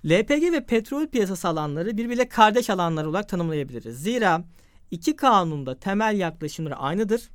LPG 0.10 0.52
ve 0.52 0.66
petrol 0.66 1.08
piyasası 1.08 1.48
alanları 1.48 1.98
birbiriyle 1.98 2.30
kardeş 2.30 2.70
alanlar 2.70 3.06
olarak 3.06 3.30
tanımlayabiliriz. 3.30 4.04
Zira 4.04 4.44
iki 4.92 5.16
kanunda 5.16 5.80
temel 5.80 6.18
yaklaşımları 6.20 6.76
aynıdır 6.76 7.30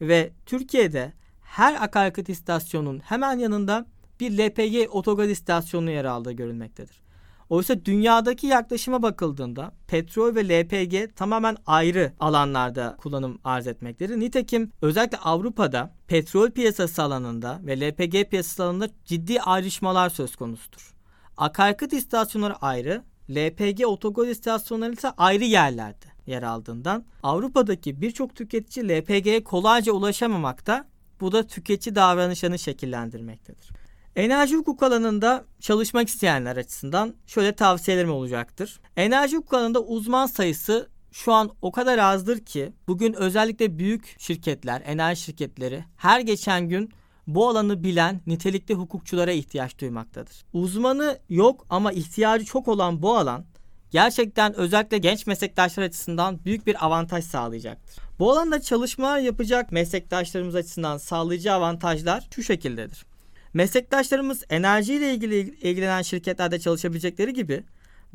ve 0.00 0.32
Türkiye'de 0.46 1.12
her 1.42 1.82
akaryakıt 1.82 2.28
istasyonunun 2.28 2.98
hemen 2.98 3.38
yanında 3.38 3.86
bir 4.20 4.38
LPG 4.38 4.94
otogaz 4.94 5.30
istasyonu 5.30 5.90
yer 5.90 6.04
aldığı 6.04 6.32
görülmektedir. 6.32 7.04
Oysa 7.50 7.84
dünyadaki 7.84 8.46
yaklaşıma 8.46 9.02
bakıldığında 9.02 9.72
petrol 9.88 10.34
ve 10.34 10.48
LPG 10.48 11.16
tamamen 11.16 11.56
ayrı 11.66 12.12
alanlarda 12.20 12.96
kullanım 12.98 13.38
arz 13.44 13.66
etmektedir. 13.66 14.20
Nitekim 14.20 14.70
özellikle 14.82 15.18
Avrupa'da 15.18 15.94
petrol 16.06 16.50
piyasası 16.50 17.02
alanında 17.02 17.60
ve 17.62 17.80
LPG 17.80 18.30
piyasası 18.30 18.64
alanında 18.64 18.88
ciddi 19.04 19.40
ayrışmalar 19.40 20.10
söz 20.10 20.36
konusudur. 20.36 20.93
Akaryakıt 21.36 21.92
istasyonları 21.92 22.56
ayrı, 22.56 23.02
LPG 23.30 23.86
otogaz 23.86 24.28
istasyonları 24.28 24.92
ise 24.92 25.10
ayrı 25.10 25.44
yerlerde 25.44 26.06
yer 26.26 26.42
aldığından 26.42 27.04
Avrupa'daki 27.22 28.00
birçok 28.00 28.36
tüketici 28.36 28.88
LPG'ye 28.88 29.44
kolayca 29.44 29.92
ulaşamamakta 29.92 30.86
bu 31.20 31.32
da 31.32 31.46
tüketici 31.46 31.94
davranışlarını 31.94 32.58
şekillendirmektedir. 32.58 33.70
Enerji 34.16 34.56
hukuk 34.56 34.82
alanında 34.82 35.44
çalışmak 35.60 36.08
isteyenler 36.08 36.56
açısından 36.56 37.14
şöyle 37.26 37.52
tavsiyelerim 37.52 38.10
olacaktır. 38.10 38.80
Enerji 38.96 39.36
hukuk 39.36 39.54
alanında 39.54 39.80
uzman 39.80 40.26
sayısı 40.26 40.88
şu 41.12 41.32
an 41.32 41.50
o 41.62 41.72
kadar 41.72 41.98
azdır 41.98 42.38
ki 42.38 42.72
bugün 42.88 43.12
özellikle 43.12 43.78
büyük 43.78 44.16
şirketler, 44.18 44.82
enerji 44.86 45.22
şirketleri 45.22 45.84
her 45.96 46.20
geçen 46.20 46.68
gün 46.68 46.92
bu 47.26 47.48
alanı 47.48 47.84
bilen 47.84 48.20
nitelikli 48.26 48.74
hukukçulara 48.74 49.32
ihtiyaç 49.32 49.78
duymaktadır. 49.78 50.44
Uzmanı 50.52 51.18
yok 51.28 51.66
ama 51.70 51.92
ihtiyacı 51.92 52.44
çok 52.44 52.68
olan 52.68 53.02
bu 53.02 53.16
alan 53.16 53.44
gerçekten 53.90 54.54
özellikle 54.54 54.98
genç 54.98 55.26
meslektaşlar 55.26 55.82
açısından 55.82 56.44
büyük 56.44 56.66
bir 56.66 56.84
avantaj 56.86 57.24
sağlayacaktır. 57.24 58.04
Bu 58.18 58.32
alanda 58.32 58.60
çalışmalar 58.60 59.18
yapacak 59.18 59.72
meslektaşlarımız 59.72 60.54
açısından 60.54 60.98
sağlayacağı 60.98 61.56
avantajlar 61.56 62.28
şu 62.34 62.42
şekildedir. 62.42 63.06
Meslektaşlarımız 63.54 64.44
enerjiyle 64.50 65.14
ilgili 65.14 65.38
ilgilenen 65.38 66.02
şirketlerde 66.02 66.58
çalışabilecekleri 66.58 67.32
gibi 67.32 67.64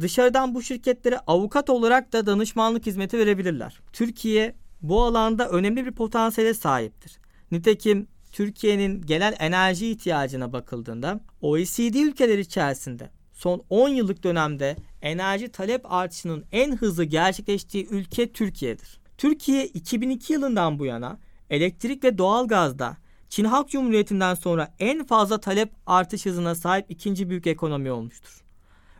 dışarıdan 0.01 0.55
bu 0.55 0.61
şirketlere 0.61 1.19
avukat 1.19 1.69
olarak 1.69 2.13
da 2.13 2.25
danışmanlık 2.25 2.85
hizmeti 2.85 3.17
verebilirler. 3.17 3.79
Türkiye 3.93 4.55
bu 4.81 5.03
alanda 5.03 5.49
önemli 5.49 5.85
bir 5.85 5.91
potansiyele 5.91 6.53
sahiptir. 6.53 7.19
Nitekim 7.51 8.07
Türkiye'nin 8.39 9.01
genel 9.01 9.35
enerji 9.39 9.91
ihtiyacına 9.91 10.53
bakıldığında 10.53 11.19
OECD 11.41 11.95
ülkeleri 11.95 12.41
içerisinde 12.41 13.09
son 13.33 13.63
10 13.69 13.89
yıllık 13.89 14.23
dönemde 14.23 14.75
enerji 15.01 15.49
talep 15.49 15.91
artışının 15.91 16.45
en 16.51 16.75
hızlı 16.75 17.03
gerçekleştiği 17.03 17.87
ülke 17.87 18.31
Türkiye'dir. 18.31 18.99
Türkiye 19.17 19.67
2002 19.67 20.33
yılından 20.33 20.79
bu 20.79 20.85
yana 20.85 21.19
elektrik 21.49 22.03
ve 22.03 22.17
doğal 22.17 22.47
gazda 22.47 22.97
Çin 23.29 23.45
Halk 23.45 23.69
Cumhuriyeti'nden 23.69 24.33
sonra 24.33 24.73
en 24.79 25.05
fazla 25.05 25.39
talep 25.39 25.71
artış 25.85 26.25
hızına 26.25 26.55
sahip 26.55 26.85
ikinci 26.89 27.29
büyük 27.29 27.47
ekonomi 27.47 27.91
olmuştur. 27.91 28.43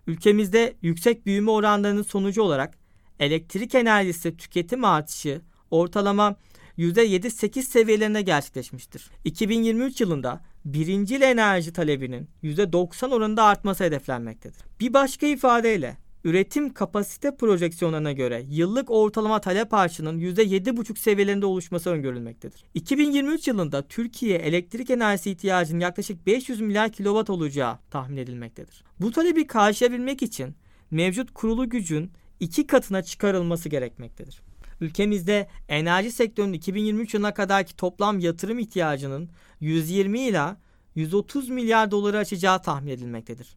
Ülkemizde 0.08 0.74
yüksek 0.82 1.26
büyüme 1.26 1.52
oranlarının 1.52 2.04
sonucu 2.04 2.42
olarak 2.42 2.78
elektrik 3.20 3.76
enerjisi 3.76 4.38
tüketim 4.38 4.86
artışı 4.86 5.42
ortalama 5.72 6.36
%7-8 6.80 7.62
seviyelerine 7.62 8.22
gerçekleşmiştir. 8.22 9.10
2023 9.26 10.02
yılında 10.02 10.42
birincil 10.66 11.22
enerji 11.22 11.74
talebinin 11.74 12.28
%90 12.44 13.14
oranında 13.14 13.44
artması 13.44 13.84
hedeflenmektedir. 13.84 14.58
Bir 14.80 14.94
başka 14.94 15.28
ifadeyle 15.28 15.98
üretim 16.24 16.74
kapasite 16.74 17.36
projeksiyonlarına 17.36 18.12
göre 18.12 18.46
yıllık 18.50 18.92
ortalama 18.92 19.42
talep 19.42 19.74
artışının 19.74 20.20
%7,5 20.20 21.00
seviyelerinde 21.00 21.46
oluşması 21.46 21.90
öngörülmektedir. 21.90 22.64
2023 22.74 23.48
yılında 23.48 23.88
Türkiye 23.88 24.38
elektrik 24.38 24.90
enerjisi 24.90 25.32
ihtiyacının 25.32 25.80
yaklaşık 25.80 26.28
500 26.28 26.62
milyar 26.62 26.92
kilowatt 26.92 27.30
olacağı 27.30 27.78
tahmin 27.92 28.18
edilmektedir. 28.18 28.84
Bu 29.00 29.12
talebi 29.12 29.48
karşılayabilmek 29.48 30.22
için 30.22 30.56
mevcut 30.92 31.34
kurulu 31.34 31.70
gücün 31.70 32.12
iki 32.40 32.68
katına 32.68 33.02
çıkarılması 33.02 33.70
gerekmektedir. 33.70 34.49
Ülkemizde 34.82 35.48
enerji 35.68 36.12
sektörünün 36.12 36.54
2023 36.54 37.14
yılına 37.14 37.34
kadarki 37.34 37.76
toplam 37.76 38.20
yatırım 38.20 38.60
ihtiyacının 38.60 39.30
120 39.60 40.20
ila 40.20 40.58
130 40.96 41.50
milyar 41.50 41.92
doları 41.92 42.18
aşacağı 42.18 42.62
tahmin 42.62 42.92
edilmektedir. 42.92 43.56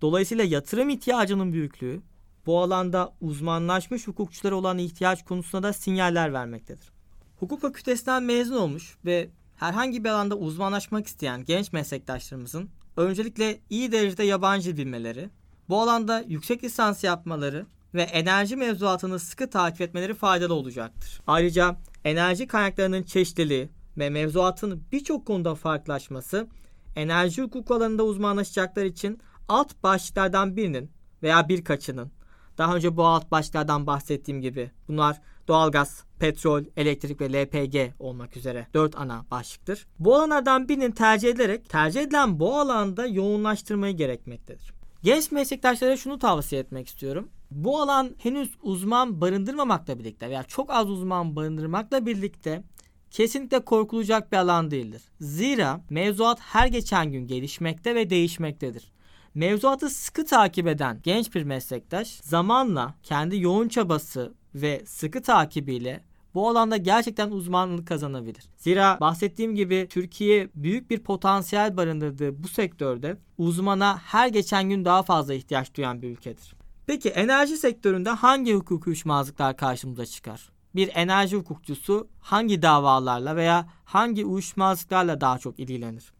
Dolayısıyla 0.00 0.44
yatırım 0.44 0.88
ihtiyacının 0.88 1.52
büyüklüğü 1.52 2.02
bu 2.46 2.62
alanda 2.62 3.12
uzmanlaşmış 3.20 4.06
hukukçulara 4.06 4.54
olan 4.54 4.78
ihtiyaç 4.78 5.24
konusunda 5.24 5.68
da 5.68 5.72
sinyaller 5.72 6.32
vermektedir. 6.32 6.92
Hukuk 7.40 7.60
fakültesinden 7.60 8.22
mezun 8.22 8.56
olmuş 8.56 8.96
ve 9.04 9.28
herhangi 9.56 10.04
bir 10.04 10.08
alanda 10.08 10.36
uzmanlaşmak 10.36 11.06
isteyen 11.06 11.44
genç 11.44 11.72
meslektaşlarımızın 11.72 12.68
öncelikle 12.96 13.60
iyi 13.70 13.92
derecede 13.92 14.22
yabancı 14.22 14.76
bilmeleri, 14.76 15.30
bu 15.68 15.80
alanda 15.80 16.24
yüksek 16.28 16.64
lisans 16.64 17.04
yapmaları 17.04 17.66
ve 17.94 18.02
enerji 18.02 18.56
mevzuatını 18.56 19.18
sıkı 19.18 19.50
takip 19.50 19.80
etmeleri 19.80 20.14
faydalı 20.14 20.54
olacaktır. 20.54 21.20
Ayrıca 21.26 21.76
enerji 22.04 22.46
kaynaklarının 22.46 23.02
çeşitliliği 23.02 23.68
ve 23.98 24.10
mevzuatın 24.10 24.82
birçok 24.92 25.26
konuda 25.26 25.54
farklılaşması 25.54 26.48
enerji 26.96 27.42
hukuk 27.42 27.70
alanında 27.70 28.04
uzmanlaşacaklar 28.04 28.84
için 28.84 29.20
alt 29.48 29.82
başlıklardan 29.82 30.56
birinin 30.56 30.90
veya 31.22 31.48
birkaçının 31.48 32.10
daha 32.58 32.76
önce 32.76 32.96
bu 32.96 33.06
alt 33.06 33.30
başlıklardan 33.30 33.86
bahsettiğim 33.86 34.40
gibi 34.40 34.70
bunlar 34.88 35.20
doğalgaz, 35.48 36.04
petrol, 36.18 36.64
elektrik 36.76 37.20
ve 37.20 37.32
LPG 37.32 37.92
olmak 37.98 38.36
üzere 38.36 38.66
dört 38.74 38.96
ana 38.96 39.24
başlıktır. 39.30 39.86
Bu 39.98 40.14
alanlardan 40.14 40.68
birinin 40.68 40.90
tercih 40.90 41.28
edilerek 41.28 41.68
tercih 41.68 42.00
edilen 42.00 42.40
bu 42.40 42.58
alanda 42.58 43.06
yoğunlaştırmayı 43.06 43.96
gerekmektedir. 43.96 44.72
Genç 45.02 45.32
meslektaşlara 45.32 45.96
şunu 45.96 46.18
tavsiye 46.18 46.60
etmek 46.60 46.88
istiyorum. 46.88 47.28
Bu 47.50 47.80
alan 47.80 48.14
henüz 48.18 48.50
uzman 48.62 49.20
barındırmamakla 49.20 49.98
birlikte 49.98 50.28
veya 50.28 50.42
çok 50.42 50.70
az 50.70 50.90
uzman 50.90 51.36
barındırmakla 51.36 52.06
birlikte 52.06 52.62
kesinlikle 53.10 53.64
korkulacak 53.64 54.32
bir 54.32 54.36
alan 54.36 54.70
değildir. 54.70 55.02
Zira 55.20 55.80
mevzuat 55.90 56.40
her 56.40 56.66
geçen 56.66 57.12
gün 57.12 57.26
gelişmekte 57.26 57.94
ve 57.94 58.10
değişmektedir. 58.10 58.92
Mevzuatı 59.34 59.90
sıkı 59.90 60.24
takip 60.24 60.66
eden 60.66 61.00
genç 61.02 61.34
bir 61.34 61.42
meslektaş 61.42 62.08
zamanla 62.08 62.94
kendi 63.02 63.40
yoğun 63.40 63.68
çabası 63.68 64.34
ve 64.54 64.82
sıkı 64.86 65.22
takibiyle 65.22 66.04
bu 66.34 66.48
alanda 66.48 66.76
gerçekten 66.76 67.30
uzmanlık 67.30 67.88
kazanabilir. 67.88 68.44
Zira 68.56 68.98
bahsettiğim 69.00 69.54
gibi 69.54 69.86
Türkiye 69.90 70.48
büyük 70.54 70.90
bir 70.90 70.98
potansiyel 70.98 71.76
barındırdığı 71.76 72.42
bu 72.42 72.48
sektörde 72.48 73.16
uzmana 73.38 73.98
her 73.98 74.28
geçen 74.28 74.68
gün 74.68 74.84
daha 74.84 75.02
fazla 75.02 75.34
ihtiyaç 75.34 75.74
duyan 75.74 76.02
bir 76.02 76.10
ülkedir. 76.10 76.57
Peki 76.88 77.08
enerji 77.08 77.56
sektöründe 77.56 78.10
hangi 78.10 78.54
hukuki 78.54 78.88
uyuşmazlıklar 78.88 79.56
karşımıza 79.56 80.06
çıkar? 80.06 80.48
Bir 80.74 80.90
enerji 80.94 81.36
hukukçusu 81.36 82.08
hangi 82.20 82.62
davalarla 82.62 83.36
veya 83.36 83.68
hangi 83.84 84.24
uyuşmazlıklarla 84.24 85.20
daha 85.20 85.38
çok 85.38 85.58
ilgilenir? 85.58 86.12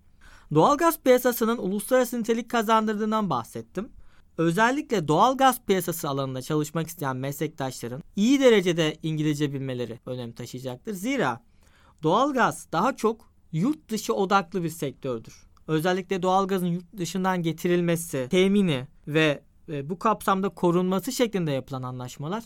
Doğalgaz 0.54 1.00
piyasasının 1.00 1.58
uluslararası 1.58 2.20
nitelik 2.20 2.50
kazandırdığından 2.50 3.30
bahsettim. 3.30 3.88
Özellikle 4.38 5.08
doğal 5.08 5.36
gaz 5.36 5.64
piyasası 5.64 6.08
alanında 6.08 6.42
çalışmak 6.42 6.86
isteyen 6.86 7.16
meslektaşların 7.16 8.02
iyi 8.16 8.40
derecede 8.40 8.96
İngilizce 9.02 9.52
bilmeleri 9.52 10.00
önem 10.06 10.32
taşıyacaktır. 10.32 10.92
Zira 10.92 11.40
doğal 12.02 12.32
gaz 12.32 12.66
daha 12.72 12.96
çok 12.96 13.30
yurt 13.52 13.88
dışı 13.90 14.14
odaklı 14.14 14.62
bir 14.62 14.70
sektördür. 14.70 15.46
Özellikle 15.68 16.22
doğalgazın 16.22 16.66
yurt 16.66 16.96
dışından 16.96 17.42
getirilmesi, 17.42 18.26
temini 18.30 18.86
ve 19.06 19.47
bu 19.68 19.98
kapsamda 19.98 20.48
korunması 20.48 21.12
şeklinde 21.12 21.50
yapılan 21.50 21.82
anlaşmalar 21.82 22.44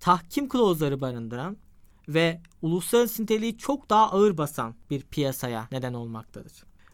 tahkim 0.00 0.48
klozları 0.48 1.00
barındıran 1.00 1.56
ve 2.08 2.40
uluslararası 2.62 3.22
niteliği 3.22 3.58
çok 3.58 3.90
daha 3.90 4.10
ağır 4.10 4.38
basan 4.38 4.74
bir 4.90 5.02
piyasaya 5.02 5.68
neden 5.72 5.94
olmaktadır. 5.94 6.52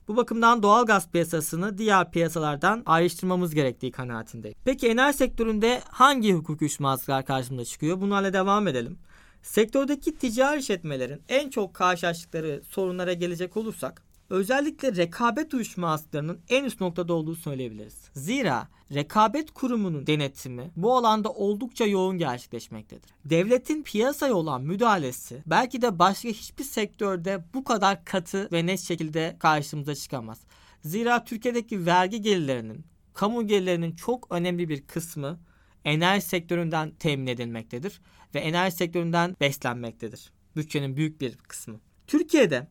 Bu 0.08 0.16
bakımdan 0.16 0.62
doğal 0.62 0.86
gaz 0.86 1.10
piyasasını 1.10 1.78
diğer 1.78 2.10
piyasalardan 2.10 2.82
ayrıştırmamız 2.86 3.54
gerektiği 3.54 3.92
kanaatindeyim. 3.92 4.58
Peki 4.64 4.88
enerji 4.88 5.18
sektöründe 5.18 5.80
hangi 5.88 6.32
hukuk 6.32 6.62
uyuşmazlıklar 6.62 7.24
karşımıza 7.24 7.64
çıkıyor? 7.64 8.00
Bunlarla 8.00 8.32
devam 8.32 8.68
edelim. 8.68 8.98
Sektördeki 9.42 10.18
ticari 10.18 10.60
işletmelerin 10.60 11.22
en 11.28 11.50
çok 11.50 11.74
karşılaştıkları 11.74 12.62
sorunlara 12.68 13.12
gelecek 13.12 13.56
olursak 13.56 14.02
özellikle 14.30 14.96
rekabet 14.96 15.54
uyuşmazlıklarının 15.54 16.40
en 16.48 16.64
üst 16.64 16.80
noktada 16.80 17.12
olduğu 17.12 17.34
söyleyebiliriz. 17.34 18.10
Zira 18.14 18.68
rekabet 18.94 19.50
kurumunun 19.50 20.06
denetimi 20.06 20.70
bu 20.76 20.96
alanda 20.96 21.32
oldukça 21.32 21.86
yoğun 21.86 22.18
gerçekleşmektedir. 22.18 23.10
Devletin 23.24 23.82
piyasaya 23.82 24.34
olan 24.34 24.62
müdahalesi 24.62 25.42
belki 25.46 25.82
de 25.82 25.98
başka 25.98 26.28
hiçbir 26.28 26.64
sektörde 26.64 27.44
bu 27.54 27.64
kadar 27.64 28.04
katı 28.04 28.48
ve 28.52 28.66
net 28.66 28.80
şekilde 28.80 29.36
karşımıza 29.38 29.94
çıkamaz. 29.94 30.40
Zira 30.84 31.24
Türkiye'deki 31.24 31.86
vergi 31.86 32.22
gelirlerinin, 32.22 32.84
kamu 33.14 33.46
gelirlerinin 33.46 33.96
çok 33.96 34.26
önemli 34.30 34.68
bir 34.68 34.86
kısmı 34.86 35.38
enerji 35.84 36.26
sektöründen 36.26 36.90
temin 36.90 37.26
edilmektedir 37.26 38.00
ve 38.34 38.38
enerji 38.38 38.76
sektöründen 38.76 39.36
beslenmektedir. 39.40 40.32
Bütçenin 40.56 40.96
büyük 40.96 41.20
bir 41.20 41.36
kısmı. 41.36 41.80
Türkiye'de 42.06 42.68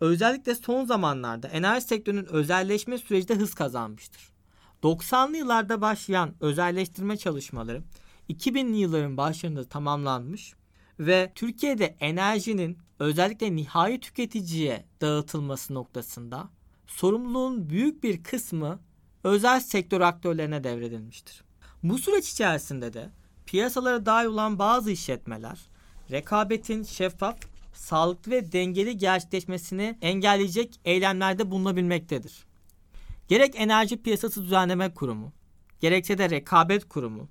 özellikle 0.00 0.54
son 0.54 0.84
zamanlarda 0.84 1.48
enerji 1.48 1.86
sektörünün 1.86 2.26
özelleşme 2.26 2.98
süreci 2.98 3.28
de 3.28 3.34
hız 3.34 3.54
kazanmıştır. 3.54 4.30
90'lı 4.82 5.36
yıllarda 5.36 5.80
başlayan 5.80 6.34
özelleştirme 6.40 7.16
çalışmaları 7.16 7.82
2000'li 8.30 8.76
yılların 8.76 9.16
başlarında 9.16 9.64
tamamlanmış 9.64 10.54
ve 10.98 11.32
Türkiye'de 11.34 11.96
enerjinin 12.00 12.78
özellikle 12.98 13.56
nihai 13.56 14.00
tüketiciye 14.00 14.84
dağıtılması 15.00 15.74
noktasında 15.74 16.48
sorumluluğun 16.86 17.70
büyük 17.70 18.02
bir 18.02 18.22
kısmı 18.22 18.80
özel 19.24 19.60
sektör 19.60 20.00
aktörlerine 20.00 20.64
devredilmiştir. 20.64 21.44
Bu 21.82 21.98
süreç 21.98 22.32
içerisinde 22.32 22.92
de 22.92 23.10
piyasalara 23.46 24.06
dahil 24.06 24.26
olan 24.26 24.58
bazı 24.58 24.90
işletmeler 24.90 25.60
rekabetin 26.10 26.82
şeffaf 26.82 27.49
sağlıklı 27.80 28.32
ve 28.32 28.52
dengeli 28.52 28.98
gerçekleşmesini 28.98 29.98
engelleyecek 30.02 30.80
eylemlerde 30.84 31.50
bulunabilmektedir. 31.50 32.44
Gerek 33.28 33.54
Enerji 33.56 34.02
Piyasası 34.02 34.44
Düzenleme 34.44 34.94
Kurumu, 34.94 35.32
gerekse 35.80 36.18
de 36.18 36.30
Rekabet 36.30 36.88
Kurumu, 36.88 37.28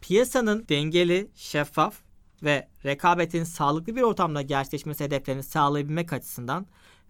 piyasanın 0.00 0.64
dengeli, 0.68 1.30
şeffaf 1.34 1.94
ve 2.42 2.68
rekabetin 2.84 3.44
sağlıklı 3.44 3.96
bir 3.96 4.02
ortamda 4.02 4.42
gerçekleşmesi 4.42 5.04
hedeflerini 5.04 5.42
sağlayabilmek 5.42 6.12
açısından 6.12 6.66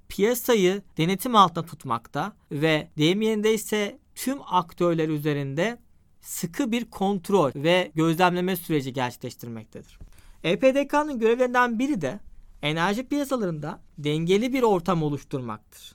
piyasayı 0.09 0.83
denetim 0.97 1.37
altında 1.37 1.67
tutmakta 1.67 2.33
ve 2.53 2.89
deyim 2.99 3.23
yerinde 3.23 3.55
ise 3.55 3.99
tüm 4.15 4.39
aktörler 4.47 5.09
üzerinde 5.09 5.79
sıkı 6.21 6.73
bir 6.73 6.85
kontrol 6.85 7.51
ve 7.55 7.93
gözlemleme 7.95 8.57
süreci 8.57 8.93
gerçekleştirmektedir. 8.93 9.99
EPDK'nın 10.45 11.19
görevlerinden 11.19 11.79
biri 11.79 12.01
de 12.01 12.21
enerji 12.63 13.09
piyasalarında 13.09 13.81
dengeli 13.99 14.53
bir 14.53 14.63
ortam 14.63 15.03
oluşturmaktır. 15.03 15.93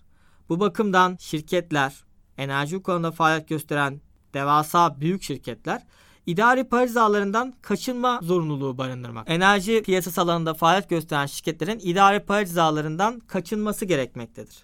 Bu 0.49 0.59
bakımdan 0.59 1.17
şirketler, 1.19 2.03
enerji 2.37 2.81
konuda 2.81 3.11
faaliyet 3.11 3.49
gösteren 3.49 4.01
devasa 4.33 5.01
büyük 5.01 5.23
şirketler 5.23 5.81
idari 6.25 6.63
para 6.63 7.53
kaçınma 7.61 8.19
zorunluluğu 8.23 8.77
barındırmak. 8.77 9.29
Enerji 9.29 9.83
piyasası 9.83 10.21
alanında 10.21 10.53
faaliyet 10.53 10.89
gösteren 10.89 11.25
şirketlerin 11.25 11.79
idari 11.83 12.19
para 12.19 13.13
kaçınması 13.27 13.85
gerekmektedir. 13.85 14.63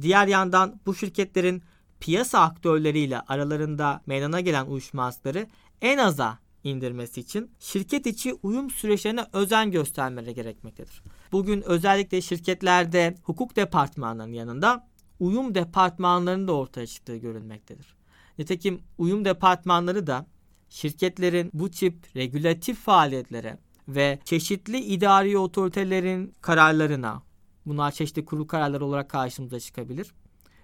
Diğer 0.00 0.26
yandan 0.26 0.80
bu 0.86 0.94
şirketlerin 0.94 1.62
piyasa 2.00 2.40
aktörleriyle 2.40 3.20
aralarında 3.20 4.02
meydana 4.06 4.40
gelen 4.40 4.66
uyuşmazlıkları 4.66 5.46
en 5.82 5.98
aza 5.98 6.38
indirmesi 6.64 7.20
için 7.20 7.50
şirket 7.58 8.06
içi 8.06 8.34
uyum 8.42 8.70
süreçlerine 8.70 9.26
özen 9.32 9.70
göstermeleri 9.70 10.34
gerekmektedir. 10.34 11.02
Bugün 11.32 11.62
özellikle 11.62 12.20
şirketlerde 12.20 13.14
hukuk 13.22 13.56
departmanlarının 13.56 14.34
yanında 14.34 14.88
uyum 15.20 15.54
departmanlarının 15.54 16.48
da 16.48 16.52
ortaya 16.52 16.86
çıktığı 16.86 17.16
görülmektedir. 17.16 17.94
Nitekim 18.38 18.80
uyum 18.98 19.24
departmanları 19.24 20.06
da 20.06 20.26
şirketlerin 20.68 21.50
bu 21.54 21.70
tip 21.70 22.16
regülatif 22.16 22.78
faaliyetlere 22.78 23.58
ve 23.88 24.18
çeşitli 24.24 24.78
idari 24.78 25.38
otoritelerin 25.38 26.34
kararlarına, 26.40 27.22
bunlar 27.66 27.90
çeşitli 27.90 28.24
kurul 28.24 28.46
kararları 28.46 28.84
olarak 28.84 29.10
karşımıza 29.10 29.60
çıkabilir 29.60 30.12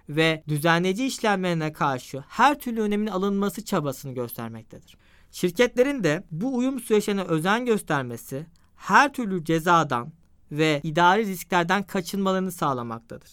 ve 0.09 0.43
düzenleyici 0.47 1.05
işlemlerine 1.05 1.73
karşı 1.73 2.23
her 2.27 2.59
türlü 2.59 2.81
önemin 2.81 3.07
alınması 3.07 3.65
çabasını 3.65 4.13
göstermektedir. 4.13 4.97
Şirketlerin 5.35 6.03
de 6.03 6.23
bu 6.31 6.57
uyum 6.57 6.79
süreçlerine 6.79 7.23
özen 7.23 7.65
göstermesi 7.65 8.45
her 8.75 9.13
türlü 9.13 9.45
cezadan 9.45 10.11
ve 10.51 10.79
idari 10.83 11.25
risklerden 11.25 11.83
kaçınmalarını 11.83 12.51
sağlamaktadır. 12.51 13.29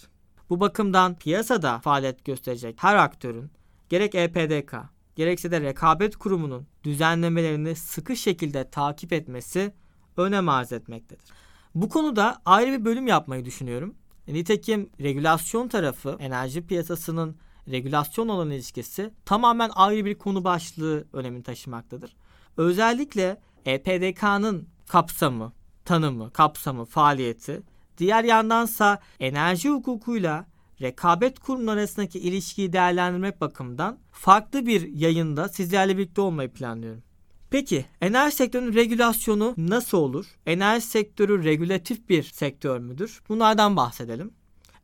Bu 0.51 0.61
bakımdan 0.61 1.19
piyasada 1.19 1.79
faaliyet 1.79 2.25
gösterecek 2.25 2.77
her 2.79 2.97
aktörün 2.97 3.51
gerek 3.88 4.15
EPDK 4.15 4.75
gerekse 5.17 5.51
de 5.51 5.61
rekabet 5.61 6.17
kurumunun 6.17 6.67
düzenlemelerini 6.85 7.75
sıkı 7.75 8.17
şekilde 8.17 8.71
takip 8.71 9.12
etmesi 9.12 9.73
önem 10.17 10.49
arz 10.49 10.73
etmektedir. 10.73 11.29
Bu 11.75 11.88
konuda 11.88 12.43
ayrı 12.45 12.73
bir 12.73 12.85
bölüm 12.85 13.07
yapmayı 13.07 13.45
düşünüyorum. 13.45 13.95
Nitekim 14.29 14.91
regülasyon 15.01 15.69
tarafı 15.69 16.17
enerji 16.21 16.67
piyasasının 16.67 17.37
regülasyon 17.70 18.29
olan 18.29 18.51
ilişkisi 18.51 19.11
tamamen 19.25 19.70
ayrı 19.75 20.05
bir 20.05 20.14
konu 20.14 20.44
başlığı 20.44 21.05
önemini 21.12 21.42
taşımaktadır. 21.42 22.16
Özellikle 22.57 23.40
EPDK'nın 23.66 24.68
kapsamı, 24.88 25.53
tanımı, 25.85 26.31
kapsamı, 26.33 26.85
faaliyeti, 26.85 27.62
diğer 27.98 28.25
yandansa 28.25 28.98
enerji 29.20 29.70
hukukuyla 29.70 30.46
rekabet 30.81 31.38
kurumları 31.38 31.79
arasındaki 31.81 32.18
ilişkiyi 32.18 32.72
değerlendirmek 32.72 33.40
bakımından 33.40 33.98
farklı 34.12 34.66
bir 34.66 34.88
yayında 34.88 35.48
sizlerle 35.48 35.98
birlikte 35.98 36.20
olmayı 36.20 36.53
planlıyorum. 36.53 37.03
Peki 37.51 37.85
enerji 38.01 38.37
sektörünün 38.37 38.75
regülasyonu 38.75 39.55
nasıl 39.57 39.98
olur? 39.98 40.27
Enerji 40.46 40.87
sektörü 40.87 41.44
regülatif 41.44 42.09
bir 42.09 42.22
sektör 42.22 42.79
müdür? 42.79 43.22
Bunlardan 43.29 43.77
bahsedelim. 43.77 44.31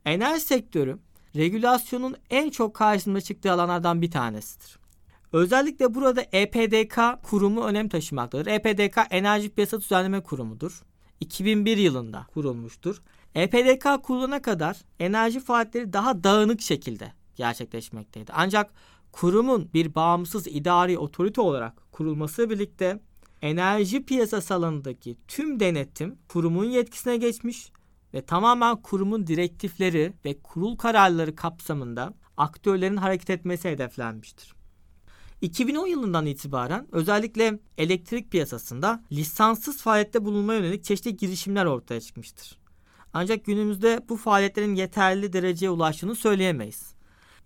Enerji 0.05 0.41
sektörü 0.41 0.99
regülasyonun 1.35 2.15
en 2.29 2.49
çok 2.49 2.73
karşımıza 2.73 3.21
çıktığı 3.21 3.51
alanlardan 3.51 4.01
bir 4.01 4.11
tanesidir. 4.11 4.79
Özellikle 5.33 5.95
burada 5.95 6.25
EPDK 6.31 7.23
kurumu 7.23 7.63
önem 7.63 7.89
taşımaktadır. 7.89 8.45
EPDK 8.45 8.97
Enerji 9.09 9.49
Piyasa 9.49 9.81
Düzenleme 9.81 10.23
Kurumu'dur. 10.23 10.83
2001 11.19 11.77
yılında 11.77 12.25
kurulmuştur. 12.33 13.01
EPDK 13.35 14.03
kurulana 14.03 14.41
kadar 14.41 14.77
enerji 14.99 15.39
faaliyetleri 15.39 15.93
daha 15.93 16.23
dağınık 16.23 16.61
şekilde 16.61 17.13
gerçekleşmekteydi. 17.35 18.31
Ancak 18.35 18.71
kurumun 19.11 19.69
bir 19.73 19.95
bağımsız 19.95 20.47
idari 20.47 20.97
otorite 20.97 21.41
olarak 21.41 21.91
kurulması 21.91 22.49
birlikte 22.49 22.99
enerji 23.41 24.05
piyasası 24.05 24.53
alanındaki 24.53 25.17
tüm 25.27 25.59
denetim 25.59 26.15
kurumun 26.27 26.65
yetkisine 26.65 27.17
geçmiş 27.17 27.71
ve 28.13 28.25
tamamen 28.25 28.81
kurumun 28.81 29.27
direktifleri 29.27 30.13
ve 30.25 30.39
kurul 30.39 30.75
kararları 30.75 31.35
kapsamında 31.35 32.13
aktörlerin 32.37 32.97
hareket 32.97 33.29
etmesi 33.29 33.69
hedeflenmiştir. 33.69 34.53
2010 35.41 35.87
yılından 35.87 36.25
itibaren 36.25 36.87
özellikle 36.91 37.59
elektrik 37.77 38.31
piyasasında 38.31 39.03
lisanssız 39.11 39.81
faaliyette 39.81 40.25
bulunma 40.25 40.53
yönelik 40.53 40.83
çeşitli 40.83 41.17
girişimler 41.17 41.65
ortaya 41.65 42.01
çıkmıştır. 42.01 42.59
Ancak 43.13 43.45
günümüzde 43.45 44.01
bu 44.09 44.17
faaliyetlerin 44.17 44.75
yeterli 44.75 45.33
dereceye 45.33 45.69
ulaştığını 45.69 46.15
söyleyemeyiz. 46.15 46.93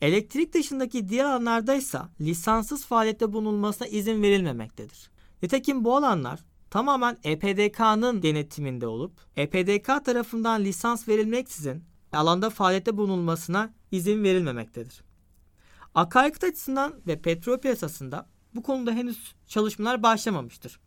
Elektrik 0.02 0.54
dışındaki 0.54 1.10
diğer 1.10 1.26
alanlarda 1.26 1.76
ise 1.76 2.00
lisanssız 2.22 2.86
faaliyette 2.86 3.34
bulunulmasına 3.34 3.88
izin 3.88 4.22
verilmemektedir. 4.22 5.12
Nitekim 5.44 5.84
bu 5.84 5.96
alanlar 5.96 6.40
tamamen 6.74 7.18
EPDK'nın 7.24 8.24
denetiminde 8.24 8.88
olup 8.88 9.14
EPDK 9.36 10.06
tarafından 10.06 10.64
lisans 10.64 11.08
verilmeksizin 11.08 11.84
alanda 12.14 12.50
faaliyette 12.50 12.98
bulunulmasına 12.98 13.74
izin 13.92 14.24
verilmemektedir. 14.24 15.04
Akaryakıt 15.96 16.44
açısından 16.44 16.94
ve 17.08 17.22
petrol 17.22 17.58
piyasasında 17.58 18.30
bu 18.56 18.64
konuda 18.64 18.92
henüz 18.92 19.36
çalışmalar 19.48 20.04
başlamamıştır. 20.04 20.80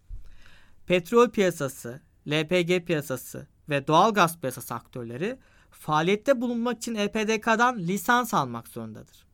Petrol 0.87 1.31
piyasası, 1.31 2.01
LPG 2.29 2.87
piyasası 2.87 3.46
ve 3.68 3.87
doğal 3.87 4.14
gaz 4.14 4.40
piyasası 4.40 4.75
aktörleri 4.75 5.38
faaliyette 5.70 6.40
bulunmak 6.40 6.77
için 6.77 6.94
EPDK'dan 6.94 7.79
lisans 7.79 8.35
almak 8.35 8.68
zorundadır. 8.68 9.27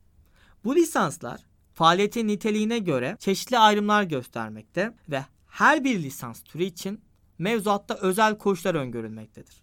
Bu 0.65 0.77
lisanslar 0.77 1.41
faaliyetin 1.75 2.29
niteliğine 2.29 2.79
göre 2.79 3.17
çeşitli 3.21 3.59
ayrımlar 3.59 4.03
göstermekte 4.03 4.95
ve 5.09 5.25
her 5.53 5.85
bir 5.85 6.03
lisans 6.03 6.43
türü 6.43 6.63
için 6.63 7.01
mevzuatta 7.39 7.95
özel 7.95 8.39
koşullar 8.39 8.75
öngörülmektedir. 8.75 9.63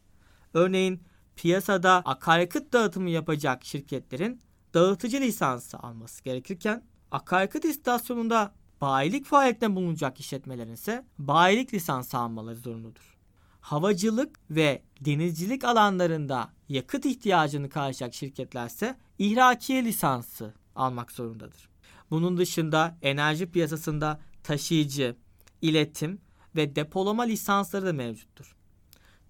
Örneğin 0.53 1.03
piyasada 1.35 1.93
akaryakıt 2.05 2.73
dağıtımı 2.73 3.09
yapacak 3.09 3.65
şirketlerin 3.65 4.41
dağıtıcı 4.73 5.21
lisansı 5.21 5.79
alması 5.79 6.23
gerekirken 6.23 6.83
akaryakıt 7.11 7.65
istasyonunda 7.65 8.53
bayilik 8.81 9.25
faaliyetinde 9.25 9.75
bulunacak 9.75 10.19
işletmelerin 10.19 10.73
ise 10.73 11.05
bayilik 11.17 11.73
lisansı 11.73 12.17
almaları 12.17 12.55
zorunludur. 12.55 13.17
Havacılık 13.61 14.39
ve 14.49 14.81
denizcilik 15.01 15.63
alanlarında 15.63 16.49
yakıt 16.69 17.05
ihtiyacını 17.05 17.69
karşılayacak 17.69 18.13
şirketler 18.13 18.67
ise 18.67 18.97
ihrakiye 19.17 19.85
lisansı 19.85 20.53
almak 20.75 21.11
zorundadır. 21.11 21.69
Bunun 22.11 22.37
dışında 22.37 22.97
enerji 23.01 23.51
piyasasında 23.51 24.19
taşıyıcı, 24.43 25.15
iletim 25.61 26.21
ve 26.55 26.75
depolama 26.75 27.23
lisansları 27.23 27.85
da 27.85 27.93
mevcuttur. 27.93 28.55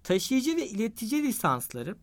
Taşıyıcı 0.02 0.56
ve 0.56 0.68
iletici 0.68 1.22
lisansları 1.22 1.96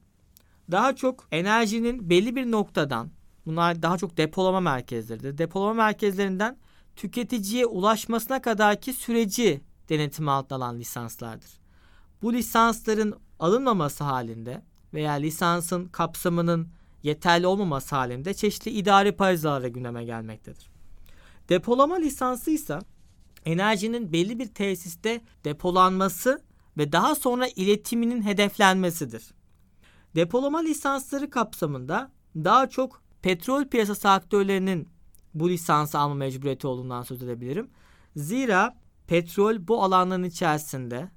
daha 0.71 0.95
çok 0.95 1.27
enerjinin 1.31 2.09
belli 2.09 2.35
bir 2.35 2.51
noktadan 2.51 3.09
bunlar 3.45 3.81
daha 3.81 3.97
çok 3.97 4.17
depolama 4.17 4.59
merkezleridir. 4.59 5.37
Depolama 5.37 5.73
merkezlerinden 5.73 6.57
tüketiciye 6.95 7.65
ulaşmasına 7.65 8.41
kadarki 8.41 8.93
süreci 8.93 9.61
denetim 9.89 10.29
altına 10.29 10.57
alan 10.57 10.79
lisanslardır. 10.79 11.49
Bu 12.21 12.33
lisansların 12.33 13.13
alınmaması 13.39 14.03
halinde 14.03 14.61
veya 14.93 15.13
lisansın 15.13 15.85
kapsamının 15.85 16.67
yeterli 17.03 17.47
olmaması 17.47 17.95
halinde 17.95 18.33
çeşitli 18.33 18.71
idari 18.71 19.11
parazaları 19.11 19.67
gündeme 19.67 20.05
gelmektedir. 20.05 20.69
Depolama 21.49 21.95
lisansı 21.95 22.51
ise 22.51 22.79
enerjinin 23.47 24.13
belli 24.13 24.39
bir 24.39 24.47
tesiste 24.47 25.21
depolanması 25.45 26.41
ve 26.77 26.91
daha 26.91 27.15
sonra 27.15 27.47
iletiminin 27.47 28.21
hedeflenmesidir. 28.21 29.33
Depolama 30.15 30.59
lisansları 30.59 31.29
kapsamında 31.29 32.11
daha 32.35 32.69
çok 32.69 33.01
petrol 33.21 33.65
piyasası 33.65 34.09
aktörlerinin 34.09 34.89
bu 35.33 35.49
lisansı 35.49 35.99
alma 35.99 36.15
mecburiyeti 36.15 36.67
olduğundan 36.67 37.03
söz 37.03 37.23
edebilirim. 37.23 37.69
Zira 38.15 38.77
petrol 39.07 39.67
bu 39.67 39.83
alanların 39.83 40.23
içerisinde 40.23 41.09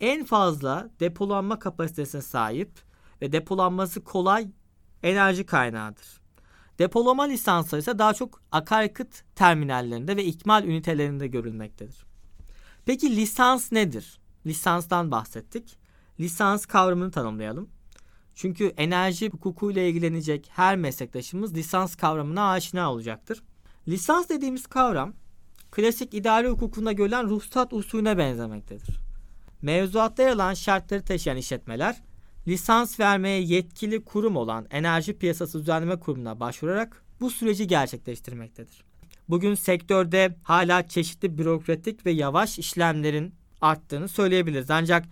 en 0.00 0.24
fazla 0.24 0.90
depolanma 1.00 1.58
kapasitesine 1.58 2.22
sahip 2.22 2.70
ve 3.22 3.32
depolanması 3.32 4.04
kolay 4.04 4.48
enerji 5.02 5.46
kaynağıdır. 5.46 6.20
Depolama 6.78 7.22
lisansları 7.22 7.80
ise 7.80 7.98
daha 7.98 8.14
çok 8.14 8.42
akaryakıt 8.52 9.24
terminallerinde 9.34 10.16
ve 10.16 10.24
ikmal 10.24 10.64
ünitelerinde 10.64 11.26
görülmektedir. 11.26 12.06
Peki 12.86 13.16
lisans 13.16 13.72
nedir? 13.72 14.20
Lisanstan 14.46 15.10
bahsettik. 15.10 15.78
Lisans 16.20 16.66
kavramını 16.66 17.10
tanımlayalım. 17.10 17.68
Çünkü 18.34 18.72
enerji 18.76 19.30
hukukuyla 19.30 19.82
ilgilenecek 19.82 20.50
her 20.50 20.76
meslektaşımız 20.76 21.54
lisans 21.54 21.96
kavramına 21.96 22.50
aşina 22.50 22.92
olacaktır. 22.92 23.42
Lisans 23.88 24.28
dediğimiz 24.28 24.66
kavram 24.66 25.12
klasik 25.70 26.14
idari 26.14 26.48
hukukunda 26.48 26.92
görülen 26.92 27.28
ruhsat 27.28 27.72
usulüne 27.72 28.18
benzemektedir. 28.18 29.00
Mevzuatta 29.62 30.22
yer 30.22 30.32
alan 30.32 30.54
şartları 30.54 31.02
taşıyan 31.02 31.36
işletmeler 31.36 32.02
lisans 32.48 33.00
vermeye 33.00 33.40
yetkili 33.40 34.04
kurum 34.04 34.36
olan 34.36 34.66
Enerji 34.70 35.18
Piyasası 35.18 35.60
Düzenleme 35.60 36.00
Kurumu'na 36.00 36.40
başvurarak 36.40 37.02
bu 37.20 37.30
süreci 37.30 37.66
gerçekleştirmektedir. 37.66 38.84
Bugün 39.28 39.54
sektörde 39.54 40.36
hala 40.42 40.88
çeşitli 40.88 41.38
bürokratik 41.38 42.06
ve 42.06 42.10
yavaş 42.10 42.58
işlemlerin 42.58 43.34
arttığını 43.60 44.08
söyleyebiliriz. 44.08 44.70
Ancak 44.70 45.04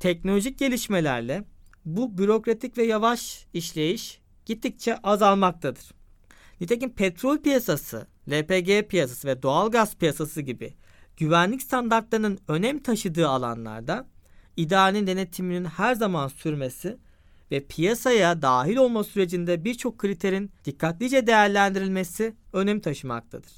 teknolojik 0.00 0.58
gelişmelerle 0.58 1.44
bu 1.84 2.18
bürokratik 2.18 2.78
ve 2.78 2.84
yavaş 2.84 3.46
işleyiş 3.52 4.20
gittikçe 4.46 4.96
azalmaktadır. 4.96 5.90
Nitekim 6.60 6.90
petrol 6.90 7.38
piyasası, 7.38 8.06
LPG 8.30 8.88
piyasası 8.88 9.28
ve 9.28 9.42
doğal 9.42 9.70
gaz 9.70 9.96
piyasası 9.96 10.40
gibi 10.40 10.74
güvenlik 11.16 11.62
standartlarının 11.62 12.38
önem 12.48 12.82
taşıdığı 12.82 13.28
alanlarda 13.28 14.06
idarenin 14.56 15.06
denetiminin 15.06 15.64
her 15.64 15.94
zaman 15.94 16.28
sürmesi 16.28 16.98
ve 17.50 17.66
piyasaya 17.66 18.42
dahil 18.42 18.76
olma 18.76 19.04
sürecinde 19.04 19.64
birçok 19.64 19.98
kriterin 19.98 20.50
dikkatlice 20.64 21.26
değerlendirilmesi 21.26 22.34
önem 22.52 22.80
taşımaktadır. 22.80 23.52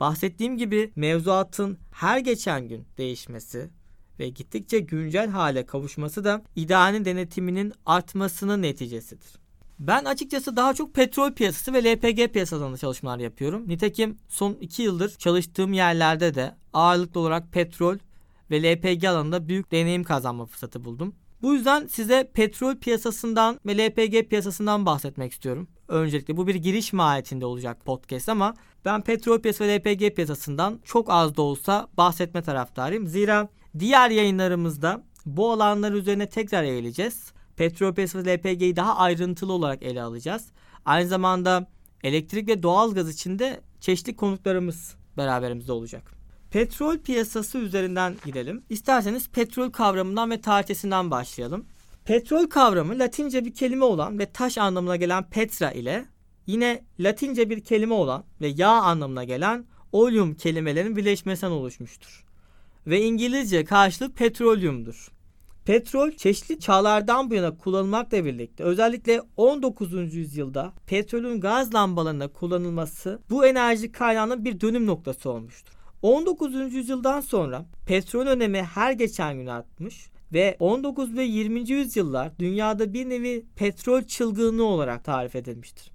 Bahsettiğim 0.00 0.58
gibi 0.58 0.92
mevzuatın 0.96 1.78
her 1.92 2.18
geçen 2.18 2.68
gün 2.68 2.86
değişmesi 2.98 3.70
ve 4.18 4.28
gittikçe 4.28 4.78
güncel 4.78 5.28
hale 5.28 5.66
kavuşması 5.66 6.24
da 6.24 6.42
idarenin 6.56 7.04
denetiminin 7.04 7.72
artmasının 7.86 8.62
neticesidir. 8.62 9.40
Ben 9.78 10.04
açıkçası 10.04 10.56
daha 10.56 10.74
çok 10.74 10.94
petrol 10.94 11.32
piyasası 11.32 11.72
ve 11.72 11.84
LPG 11.84 12.32
piyasalarında 12.32 12.76
çalışmalar 12.76 13.18
yapıyorum. 13.18 13.68
Nitekim 13.68 14.18
son 14.28 14.52
iki 14.60 14.82
yıldır 14.82 15.10
çalıştığım 15.10 15.72
yerlerde 15.72 16.34
de 16.34 16.54
ağırlıklı 16.72 17.20
olarak 17.20 17.52
petrol 17.52 17.96
ve 18.50 18.62
LPG 18.62 19.04
alanında 19.04 19.48
büyük 19.48 19.72
deneyim 19.72 20.04
kazanma 20.04 20.46
fırsatı 20.46 20.84
buldum. 20.84 21.14
Bu 21.42 21.54
yüzden 21.54 21.86
size 21.86 22.30
petrol 22.34 22.76
piyasasından 22.76 23.60
ve 23.66 23.78
LPG 23.78 24.28
piyasasından 24.28 24.86
bahsetmek 24.86 25.32
istiyorum. 25.32 25.68
Öncelikle 25.88 26.36
bu 26.36 26.46
bir 26.46 26.54
giriş 26.54 26.92
mahiyetinde 26.92 27.46
olacak 27.46 27.84
podcast 27.84 28.28
ama 28.28 28.54
ben 28.84 29.02
petrol 29.02 29.40
piyasası 29.40 29.64
ve 29.64 29.76
LPG 29.76 30.16
piyasasından 30.16 30.80
çok 30.84 31.10
az 31.10 31.36
da 31.36 31.42
olsa 31.42 31.88
bahsetme 31.96 32.42
taraftarıyım. 32.42 33.06
Zira 33.06 33.48
diğer 33.78 34.10
yayınlarımızda 34.10 35.02
bu 35.26 35.52
alanlar 35.52 35.92
üzerine 35.92 36.28
tekrar 36.28 36.62
eğileceğiz. 36.62 37.32
Petrol 37.56 37.94
piyasası 37.94 38.26
ve 38.26 38.38
LPG'yi 38.38 38.76
daha 38.76 38.96
ayrıntılı 38.96 39.52
olarak 39.52 39.82
ele 39.82 40.02
alacağız. 40.02 40.46
Aynı 40.84 41.08
zamanda 41.08 41.66
elektrik 42.04 42.48
ve 42.48 42.62
doğalgaz 42.62 43.10
için 43.10 43.38
de 43.38 43.60
çeşitli 43.80 44.16
konuklarımız 44.16 44.94
beraberimizde 45.16 45.72
olacak. 45.72 46.19
Petrol 46.50 46.98
piyasası 46.98 47.58
üzerinden 47.58 48.16
gidelim. 48.24 48.62
İsterseniz 48.70 49.28
petrol 49.28 49.70
kavramından 49.70 50.30
ve 50.30 50.40
tarihçesinden 50.40 51.10
başlayalım. 51.10 51.66
Petrol 52.04 52.46
kavramı 52.46 52.98
Latince 52.98 53.44
bir 53.44 53.54
kelime 53.54 53.84
olan 53.84 54.18
ve 54.18 54.32
taş 54.32 54.58
anlamına 54.58 54.96
gelen 54.96 55.30
petra 55.30 55.72
ile 55.72 56.04
yine 56.46 56.84
Latince 57.00 57.50
bir 57.50 57.64
kelime 57.64 57.94
olan 57.94 58.24
ve 58.40 58.48
yağ 58.48 58.70
anlamına 58.70 59.24
gelen 59.24 59.64
oleum 59.92 60.34
kelimelerin 60.34 60.96
birleşmesinden 60.96 61.50
oluşmuştur. 61.50 62.24
Ve 62.86 63.00
İngilizce 63.00 63.64
karşılığı 63.64 64.12
petroleumdur. 64.12 65.08
Petrol 65.64 66.10
çeşitli 66.10 66.60
çağlardan 66.60 67.30
bu 67.30 67.34
yana 67.34 67.56
kullanılmakla 67.56 68.24
birlikte 68.24 68.64
özellikle 68.64 69.22
19. 69.36 70.14
yüzyılda 70.14 70.72
petrolün 70.86 71.40
gaz 71.40 71.74
lambalarında 71.74 72.28
kullanılması 72.28 73.20
bu 73.30 73.46
enerji 73.46 73.92
kaynağının 73.92 74.44
bir 74.44 74.60
dönüm 74.60 74.86
noktası 74.86 75.30
olmuştur. 75.30 75.79
19. 76.02 76.74
yüzyıldan 76.74 77.20
sonra 77.20 77.66
petrol 77.86 78.26
önemi 78.26 78.62
her 78.62 78.92
geçen 78.92 79.36
gün 79.36 79.46
artmış 79.46 80.10
ve 80.32 80.56
19 80.60 81.16
ve 81.16 81.24
20. 81.24 81.70
yüzyıllar 81.70 82.38
dünyada 82.38 82.92
bir 82.92 83.08
nevi 83.08 83.46
petrol 83.56 84.02
çılgınlığı 84.02 84.64
olarak 84.64 85.04
tarif 85.04 85.36
edilmiştir. 85.36 85.90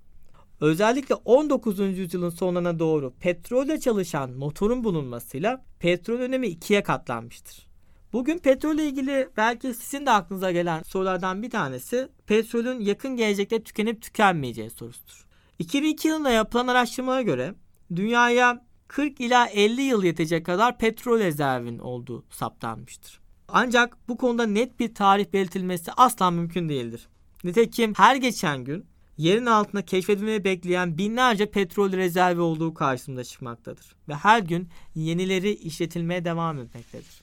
Özellikle 0.61 1.15
19. 1.15 1.79
yüzyılın 1.79 2.29
sonuna 2.29 2.79
doğru 2.79 3.13
petrolle 3.19 3.79
çalışan 3.79 4.31
motorun 4.31 4.83
bulunmasıyla 4.83 5.65
petrol 5.79 6.19
önemi 6.19 6.47
ikiye 6.47 6.83
katlanmıştır. 6.83 7.67
Bugün 8.13 8.37
petrolle 8.37 8.87
ilgili 8.87 9.29
belki 9.37 9.73
sizin 9.73 10.05
de 10.05 10.11
aklınıza 10.11 10.51
gelen 10.51 10.83
sorulardan 10.83 11.43
bir 11.43 11.49
tanesi 11.49 12.07
petrolün 12.27 12.79
yakın 12.79 13.15
gelecekte 13.15 13.63
tükenip 13.63 14.01
tükenmeyeceği 14.01 14.69
sorusudur. 14.69 15.25
2002 15.59 16.07
yılında 16.07 16.29
yapılan 16.29 16.67
araştırmalara 16.67 17.21
göre 17.21 17.55
dünyaya 17.95 18.65
40 18.87 19.21
ila 19.21 19.47
50 19.47 19.81
yıl 19.81 20.03
yetecek 20.03 20.45
kadar 20.45 20.77
petrol 20.77 21.19
rezervin 21.19 21.79
olduğu 21.79 22.23
saptanmıştır. 22.29 23.19
Ancak 23.47 23.97
bu 24.07 24.17
konuda 24.17 24.45
net 24.45 24.79
bir 24.79 24.95
tarih 24.95 25.25
belirtilmesi 25.33 25.91
asla 25.97 26.31
mümkün 26.31 26.69
değildir. 26.69 27.07
Nitekim 27.43 27.93
her 27.93 28.15
geçen 28.15 28.63
gün 28.63 28.85
yerin 29.17 29.45
altında 29.45 29.85
keşfedilmeyi 29.85 30.43
bekleyen 30.43 30.97
binlerce 30.97 31.51
petrol 31.51 31.91
rezervi 31.91 32.41
olduğu 32.41 32.73
karşımıza 32.73 33.23
çıkmaktadır. 33.23 33.95
Ve 34.09 34.13
her 34.13 34.39
gün 34.39 34.69
yenileri 34.95 35.51
işletilmeye 35.51 36.25
devam 36.25 36.59
etmektedir. 36.59 37.21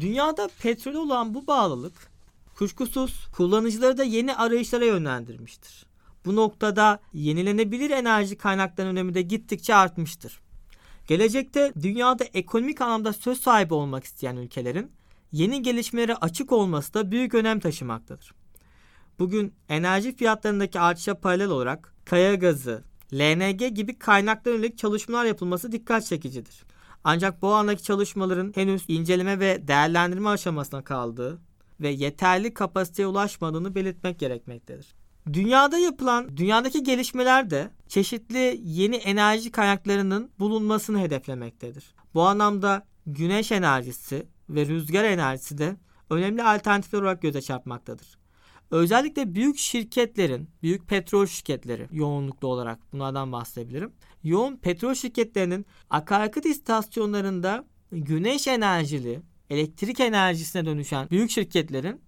Dünyada 0.00 0.48
petrol 0.62 0.94
olan 0.94 1.34
bu 1.34 1.46
bağlılık 1.46 2.10
kuşkusuz 2.54 3.26
kullanıcıları 3.32 3.98
da 3.98 4.04
yeni 4.04 4.34
arayışlara 4.34 4.84
yönlendirmiştir. 4.84 5.86
Bu 6.24 6.36
noktada 6.36 7.00
yenilenebilir 7.12 7.90
enerji 7.90 8.36
kaynaklarının 8.36 8.92
önemi 8.92 9.14
de 9.14 9.22
gittikçe 9.22 9.74
artmıştır. 9.74 10.40
Gelecekte 11.10 11.72
dünyada 11.82 12.24
ekonomik 12.24 12.80
anlamda 12.80 13.12
söz 13.12 13.40
sahibi 13.40 13.74
olmak 13.74 14.04
isteyen 14.04 14.36
ülkelerin 14.36 14.92
yeni 15.32 15.62
gelişmelere 15.62 16.14
açık 16.14 16.52
olması 16.52 16.94
da 16.94 17.10
büyük 17.10 17.34
önem 17.34 17.60
taşımaktadır. 17.60 18.34
Bugün 19.18 19.54
enerji 19.68 20.16
fiyatlarındaki 20.16 20.80
artışa 20.80 21.20
paralel 21.20 21.48
olarak 21.48 21.94
kaya 22.04 22.34
gazı, 22.34 22.84
LNG 23.14 23.74
gibi 23.74 23.98
kaynaklara 23.98 24.54
yönelik 24.54 24.78
çalışmalar 24.78 25.24
yapılması 25.24 25.72
dikkat 25.72 26.06
çekicidir. 26.06 26.62
Ancak 27.04 27.42
bu 27.42 27.48
alandaki 27.48 27.82
çalışmaların 27.82 28.52
henüz 28.54 28.84
inceleme 28.88 29.40
ve 29.40 29.68
değerlendirme 29.68 30.28
aşamasına 30.28 30.84
kaldığı 30.84 31.38
ve 31.80 31.88
yeterli 31.88 32.54
kapasiteye 32.54 33.08
ulaşmadığını 33.08 33.74
belirtmek 33.74 34.18
gerekmektedir. 34.18 34.99
Dünyada 35.32 35.78
yapılan, 35.78 36.36
dünyadaki 36.36 36.82
gelişmeler 36.82 37.50
de 37.50 37.70
çeşitli 37.88 38.60
yeni 38.64 38.96
enerji 38.96 39.50
kaynaklarının 39.50 40.30
bulunmasını 40.38 41.00
hedeflemektedir. 41.00 41.84
Bu 42.14 42.22
anlamda 42.22 42.86
güneş 43.06 43.52
enerjisi 43.52 44.26
ve 44.48 44.66
rüzgar 44.66 45.04
enerjisi 45.04 45.58
de 45.58 45.76
önemli 46.10 46.42
alternatifler 46.42 47.00
olarak 47.00 47.22
göze 47.22 47.40
çarpmaktadır. 47.42 48.18
Özellikle 48.70 49.34
büyük 49.34 49.58
şirketlerin, 49.58 50.50
büyük 50.62 50.88
petrol 50.88 51.26
şirketleri 51.26 51.88
yoğunluklu 51.92 52.48
olarak 52.48 52.92
bunlardan 52.92 53.32
bahsedebilirim. 53.32 53.92
Yoğun 54.22 54.56
petrol 54.56 54.94
şirketlerinin 54.94 55.66
akaryakıt 55.90 56.46
istasyonlarında 56.46 57.64
güneş 57.92 58.48
enerjili 58.48 59.20
elektrik 59.50 60.00
enerjisine 60.00 60.66
dönüşen 60.66 61.10
büyük 61.10 61.30
şirketlerin 61.30 62.00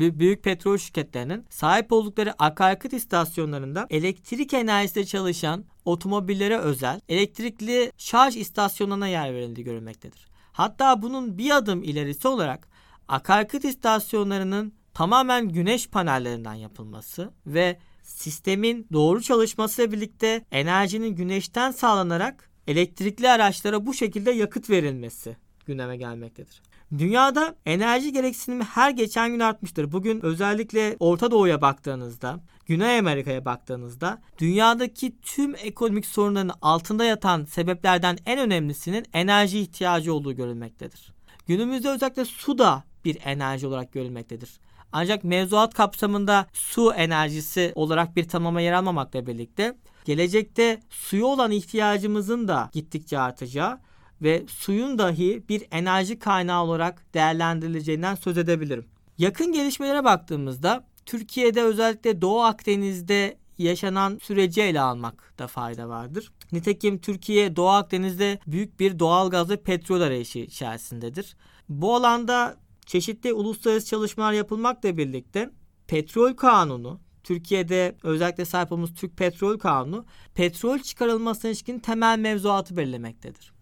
büyük 0.00 0.44
petrol 0.44 0.78
şirketlerinin 0.78 1.44
sahip 1.50 1.92
oldukları 1.92 2.42
akaryakıt 2.42 2.92
istasyonlarında 2.92 3.86
elektrik 3.90 4.54
enerjisiyle 4.54 5.06
çalışan 5.06 5.64
otomobillere 5.84 6.58
özel 6.58 7.00
elektrikli 7.08 7.92
şarj 7.96 8.36
istasyonlarına 8.36 9.08
yer 9.08 9.34
verildiği 9.34 9.64
görülmektedir. 9.64 10.28
Hatta 10.52 11.02
bunun 11.02 11.38
bir 11.38 11.56
adım 11.56 11.82
ilerisi 11.82 12.28
olarak 12.28 12.68
akaryakıt 13.08 13.64
istasyonlarının 13.64 14.72
tamamen 14.94 15.48
güneş 15.48 15.88
panellerinden 15.88 16.54
yapılması 16.54 17.30
ve 17.46 17.78
sistemin 18.02 18.86
doğru 18.92 19.22
çalışmasıyla 19.22 19.92
birlikte 19.92 20.44
enerjinin 20.50 21.16
güneşten 21.16 21.70
sağlanarak 21.70 22.50
elektrikli 22.66 23.28
araçlara 23.28 23.86
bu 23.86 23.94
şekilde 23.94 24.30
yakıt 24.30 24.70
verilmesi 24.70 25.36
gündeme 25.68 25.96
gelmektedir. 25.96 26.62
Dünyada 26.98 27.54
enerji 27.66 28.12
gereksinimi 28.12 28.64
her 28.64 28.90
geçen 28.90 29.30
gün 29.30 29.40
artmıştır. 29.40 29.92
Bugün 29.92 30.24
özellikle 30.24 30.96
Orta 31.00 31.30
Doğu'ya 31.30 31.60
baktığınızda, 31.60 32.40
Güney 32.66 32.98
Amerika'ya 32.98 33.44
baktığınızda 33.44 34.22
dünyadaki 34.38 35.20
tüm 35.20 35.54
ekonomik 35.54 36.06
sorunların 36.06 36.50
altında 36.62 37.04
yatan 37.04 37.44
sebeplerden 37.44 38.18
en 38.26 38.38
önemlisinin 38.38 39.06
enerji 39.12 39.60
ihtiyacı 39.60 40.14
olduğu 40.14 40.32
görülmektedir. 40.32 41.12
Günümüzde 41.46 41.88
özellikle 41.88 42.24
su 42.24 42.58
da 42.58 42.84
bir 43.04 43.18
enerji 43.24 43.66
olarak 43.66 43.92
görülmektedir. 43.92 44.60
Ancak 44.92 45.24
mevzuat 45.24 45.74
kapsamında 45.74 46.46
su 46.52 46.92
enerjisi 46.92 47.72
olarak 47.74 48.16
bir 48.16 48.28
tamama 48.28 48.60
yer 48.60 48.72
almamakla 48.72 49.26
birlikte 49.26 49.76
gelecekte 50.04 50.80
suya 50.90 51.26
olan 51.26 51.50
ihtiyacımızın 51.50 52.48
da 52.48 52.70
gittikçe 52.72 53.18
artacağı 53.18 53.80
ve 54.22 54.44
suyun 54.48 54.98
dahi 54.98 55.42
bir 55.48 55.66
enerji 55.70 56.18
kaynağı 56.18 56.64
olarak 56.64 57.14
değerlendirileceğinden 57.14 58.14
söz 58.14 58.38
edebilirim. 58.38 58.86
Yakın 59.18 59.52
gelişmelere 59.52 60.04
baktığımızda 60.04 60.84
Türkiye'de 61.06 61.62
özellikle 61.62 62.20
Doğu 62.20 62.40
Akdeniz'de 62.40 63.38
yaşanan 63.58 64.18
süreci 64.22 64.62
ele 64.62 64.80
almakta 64.80 65.46
fayda 65.46 65.88
vardır. 65.88 66.32
Nitekim 66.52 66.98
Türkiye 66.98 67.56
Doğu 67.56 67.68
Akdeniz'de 67.68 68.38
büyük 68.46 68.80
bir 68.80 68.98
doğal 68.98 69.30
gaz 69.30 69.50
ve 69.50 69.56
petrol 69.56 70.00
arayışı 70.00 70.38
içerisindedir. 70.38 71.36
Bu 71.68 71.94
alanda 71.94 72.56
çeşitli 72.86 73.32
uluslararası 73.32 73.86
çalışmalar 73.86 74.32
yapılmakla 74.32 74.96
birlikte 74.96 75.50
petrol 75.86 76.32
kanunu, 76.34 77.00
Türkiye'de 77.24 77.96
özellikle 78.02 78.44
sahip 78.44 78.72
olduğumuz 78.72 78.94
Türk 78.94 79.16
Petrol 79.16 79.58
Kanunu 79.58 80.04
petrol 80.34 80.78
çıkarılmasına 80.78 81.50
ilişkin 81.50 81.78
temel 81.78 82.18
mevzuatı 82.18 82.76
belirlemektedir. 82.76 83.52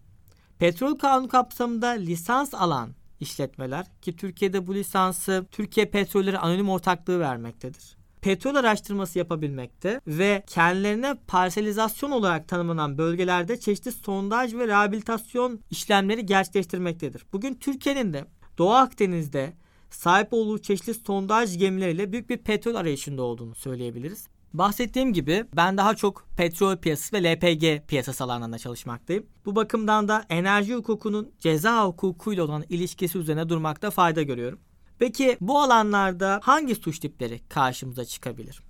Petrol 0.59 0.97
kanunu 0.97 1.27
kapsamında 1.27 1.87
lisans 1.87 2.53
alan 2.53 2.95
işletmeler 3.19 3.85
ki 4.01 4.15
Türkiye'de 4.15 4.67
bu 4.67 4.75
lisansı 4.75 5.45
Türkiye 5.51 5.85
Petrolleri 5.85 6.37
Anonim 6.37 6.69
Ortaklığı 6.69 7.19
vermektedir. 7.19 7.97
Petrol 8.21 8.55
araştırması 8.55 9.19
yapabilmekte 9.19 10.01
ve 10.07 10.43
kendilerine 10.47 11.15
parselizasyon 11.27 12.11
olarak 12.11 12.47
tanımlanan 12.47 12.97
bölgelerde 12.97 13.59
çeşitli 13.59 13.91
sondaj 13.91 14.53
ve 14.53 14.67
rehabilitasyon 14.67 15.59
işlemleri 15.71 16.25
gerçekleştirmektedir. 16.25 17.25
Bugün 17.33 17.53
Türkiye'nin 17.53 18.13
de 18.13 18.25
Doğu 18.57 18.73
Akdeniz'de 18.73 19.53
sahip 19.89 20.27
olduğu 20.31 20.59
çeşitli 20.59 20.93
sondaj 20.93 21.57
gemileriyle 21.57 22.11
büyük 22.11 22.29
bir 22.29 22.37
petrol 22.37 22.75
arayışında 22.75 23.21
olduğunu 23.21 23.55
söyleyebiliriz. 23.55 24.27
Bahsettiğim 24.57 25.13
gibi 25.13 25.45
ben 25.55 25.77
daha 25.77 25.95
çok 25.95 26.25
petrol 26.37 26.77
piyasası 26.77 27.15
ve 27.15 27.23
LPG 27.23 27.87
piyasası 27.87 28.23
alanlarında 28.23 28.57
çalışmaktayım. 28.57 29.25
Bu 29.45 29.55
bakımdan 29.55 30.07
da 30.07 30.25
enerji 30.29 30.75
hukukunun 30.75 31.31
ceza 31.39 31.85
hukukuyla 31.85 32.43
olan 32.43 32.63
ilişkisi 32.69 33.17
üzerine 33.17 33.49
durmakta 33.49 33.91
fayda 33.91 34.21
görüyorum. 34.21 34.59
Peki 34.99 35.37
bu 35.41 35.59
alanlarda 35.59 36.39
hangi 36.43 36.75
suç 36.75 36.99
tipleri 36.99 37.39
karşımıza 37.49 38.05
çıkabilir? 38.05 38.61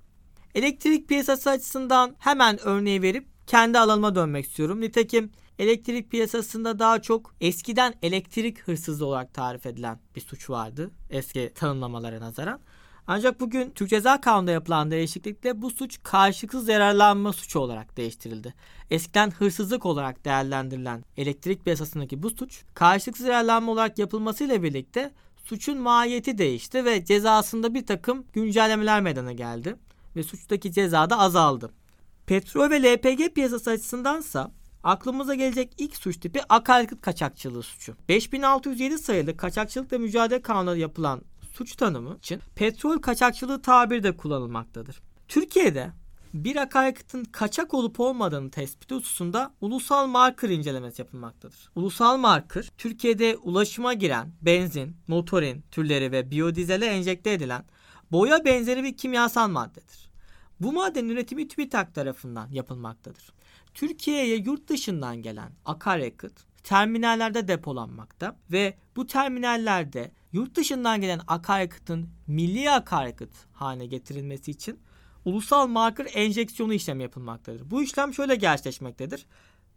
Elektrik 0.55 1.07
piyasası 1.07 1.49
açısından 1.49 2.15
hemen 2.19 2.59
örneği 2.63 3.01
verip 3.01 3.27
kendi 3.47 3.79
alanıma 3.79 4.15
dönmek 4.15 4.45
istiyorum. 4.45 4.81
Nitekim 4.81 5.31
elektrik 5.59 6.11
piyasasında 6.11 6.79
daha 6.79 7.01
çok 7.01 7.35
eskiden 7.41 7.93
elektrik 8.01 8.61
hırsızlığı 8.67 9.05
olarak 9.05 9.33
tarif 9.33 9.65
edilen 9.65 9.99
bir 10.15 10.21
suç 10.21 10.49
vardı. 10.49 10.91
Eski 11.09 11.51
tanımlamalara 11.55 12.21
nazaran. 12.21 12.59
Ancak 13.09 13.39
bugün 13.39 13.71
Türk 13.71 13.89
Ceza 13.89 14.21
Kanunu'nda 14.21 14.51
yapılan 14.51 14.91
değişiklikle 14.91 15.61
bu 15.61 15.71
suç 15.71 15.99
karşılıksız 16.03 16.67
yararlanma 16.67 17.33
suçu 17.33 17.59
olarak 17.59 17.97
değiştirildi. 17.97 18.53
Eskiden 18.91 19.31
hırsızlık 19.31 19.85
olarak 19.85 20.25
değerlendirilen 20.25 21.03
elektrik 21.17 21.63
piyasasındaki 21.63 22.23
bu 22.23 22.29
suç 22.29 22.63
karşılıksız 22.73 23.25
yararlanma 23.25 23.71
olarak 23.71 23.99
yapılmasıyla 23.99 24.63
birlikte 24.63 25.11
suçun 25.45 25.77
mahiyeti 25.77 26.37
değişti 26.37 26.85
ve 26.85 27.05
cezasında 27.05 27.73
bir 27.73 27.85
takım 27.85 28.25
güncellemeler 28.33 29.01
meydana 29.01 29.31
geldi 29.31 29.75
ve 30.15 30.23
suçtaki 30.23 30.71
ceza 30.71 31.09
da 31.09 31.19
azaldı. 31.19 31.71
Petrol 32.25 32.69
ve 32.69 32.83
LPG 32.83 33.33
piyasası 33.35 33.69
açısındansa 33.69 34.51
aklımıza 34.83 35.35
gelecek 35.35 35.73
ilk 35.77 35.95
suç 35.95 36.17
tipi 36.17 36.41
akaryakıt 36.49 37.01
kaçakçılığı 37.01 37.63
suçu. 37.63 37.95
5607 38.09 38.97
sayılı 38.97 39.37
kaçakçılıkla 39.37 39.99
mücadele 39.99 40.41
kanunu 40.41 40.75
yapılan 40.75 41.21
suç 41.57 41.75
tanımı 41.75 42.17
için 42.17 42.41
petrol 42.55 42.97
kaçakçılığı 42.97 43.61
tabiri 43.61 44.03
de 44.03 44.17
kullanılmaktadır. 44.17 45.01
Türkiye'de 45.27 45.91
bir 46.33 46.55
akaryakıtın 46.55 47.23
kaçak 47.23 47.73
olup 47.73 47.99
olmadığını 47.99 48.51
tespiti 48.51 48.95
hususunda 48.95 49.53
ulusal 49.61 50.07
marker 50.07 50.49
incelemesi 50.49 51.01
yapılmaktadır. 51.01 51.69
Ulusal 51.75 52.17
marker, 52.17 52.71
Türkiye'de 52.77 53.37
ulaşıma 53.37 53.93
giren 53.93 54.31
benzin, 54.41 54.95
motorin 55.07 55.63
türleri 55.71 56.11
ve 56.11 56.31
biyodizele 56.31 56.85
enjekte 56.85 57.33
edilen 57.33 57.65
boya 58.11 58.45
benzeri 58.45 58.83
bir 58.83 58.97
kimyasal 58.97 59.49
maddedir. 59.49 60.09
Bu 60.59 60.73
maddenin 60.73 61.09
üretimi 61.09 61.47
TÜBİTAK 61.47 61.95
tarafından 61.95 62.49
yapılmaktadır. 62.51 63.31
Türkiye'ye 63.73 64.35
yurt 64.37 64.69
dışından 64.69 65.21
gelen 65.21 65.51
akaryakıt 65.65 66.33
terminallerde 66.67 67.47
depolanmakta 67.47 68.35
ve 68.51 68.77
bu 68.95 69.07
terminallerde 69.07 70.11
yurt 70.31 70.55
dışından 70.55 71.01
gelen 71.01 71.21
akaryakıtın 71.27 72.09
milli 72.27 72.71
akaryakıt 72.71 73.29
haline 73.53 73.85
getirilmesi 73.85 74.51
için 74.51 74.79
ulusal 75.25 75.67
marker 75.67 76.07
enjeksiyonu 76.13 76.73
işlemi 76.73 77.03
yapılmaktadır. 77.03 77.71
Bu 77.71 77.83
işlem 77.83 78.13
şöyle 78.13 78.35
gerçekleşmektedir. 78.35 79.25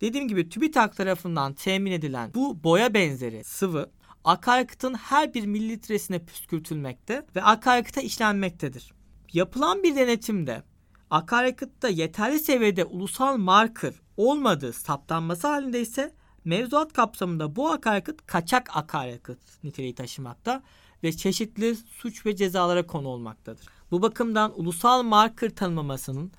Dediğim 0.01 0.29
gibi 0.29 0.49
TÜBİTAK 0.49 0.97
tarafından 0.97 1.53
temin 1.55 1.93
edilen 1.93 2.35
bu 2.35 2.65
boya 2.65 2.95
benzeri 2.95 3.45
sıvı 3.45 3.91
akaryakıtın 4.25 4.95
her 4.95 5.35
bir 5.35 5.47
mililitresine 5.47 6.25
püskürtülmekte 6.25 7.27
ve 7.37 7.43
akaryakıta 7.43 8.01
işlenmektedir. 8.01 8.93
Yapılan 9.33 9.83
bir 9.83 9.97
denetimde 9.97 10.63
akaryakıtta 11.11 11.89
yeterli 11.89 12.39
seviyede 12.39 12.85
ulusal 12.85 13.37
marker 13.37 13.95
olmadığı 14.17 14.73
saptanması 14.73 15.47
halinde 15.49 15.81
ise 15.81 16.20
mevzuat 16.45 16.93
kapsamında 16.93 17.57
bu 17.57 17.71
akaryakıt 17.71 18.27
kaçak 18.27 18.77
akaryakıt 18.77 19.39
niteliği 19.65 19.95
taşımakta 19.95 20.63
ve 21.03 21.13
çeşitli 21.13 21.77
suç 21.77 22.27
ve 22.27 22.37
cezalara 22.37 22.87
konu 22.87 23.09
olmaktadır. 23.09 23.67
Bu 23.91 24.03
bakımdan 24.03 24.61
ulusal 24.61 25.03
marker 25.03 25.51
tanımlamasının 25.51 26.33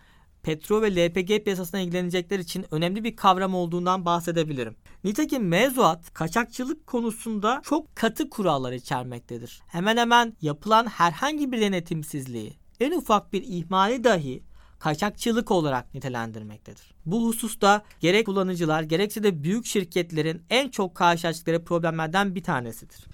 petrol 0.43 0.81
ve 0.81 0.95
LPG 0.95 1.43
piyasasına 1.43 1.79
ilgilenecekler 1.79 2.39
için 2.39 2.65
önemli 2.71 3.03
bir 3.03 3.15
kavram 3.15 3.55
olduğundan 3.55 4.05
bahsedebilirim. 4.05 4.75
Nitekim 5.03 5.47
mevzuat 5.47 6.13
kaçakçılık 6.13 6.87
konusunda 6.87 7.61
çok 7.63 7.95
katı 7.95 8.29
kurallar 8.29 8.71
içermektedir. 8.71 9.61
Hemen 9.67 9.97
hemen 9.97 10.33
yapılan 10.41 10.85
herhangi 10.85 11.51
bir 11.51 11.61
denetimsizliği, 11.61 12.53
en 12.79 12.91
ufak 12.91 13.33
bir 13.33 13.43
ihmali 13.43 14.03
dahi 14.03 14.43
kaçakçılık 14.81 15.51
olarak 15.51 15.93
nitelendirmektedir. 15.93 16.93
Bu 17.05 17.27
hususta 17.27 17.83
gerek 17.99 18.25
kullanıcılar 18.25 18.83
gerekse 18.83 19.23
de 19.23 19.43
büyük 19.43 19.65
şirketlerin 19.65 20.41
en 20.49 20.69
çok 20.69 20.95
karşılaştıkları 20.95 21.63
problemlerden 21.63 22.35
bir 22.35 22.43
tanesidir. 22.43 23.05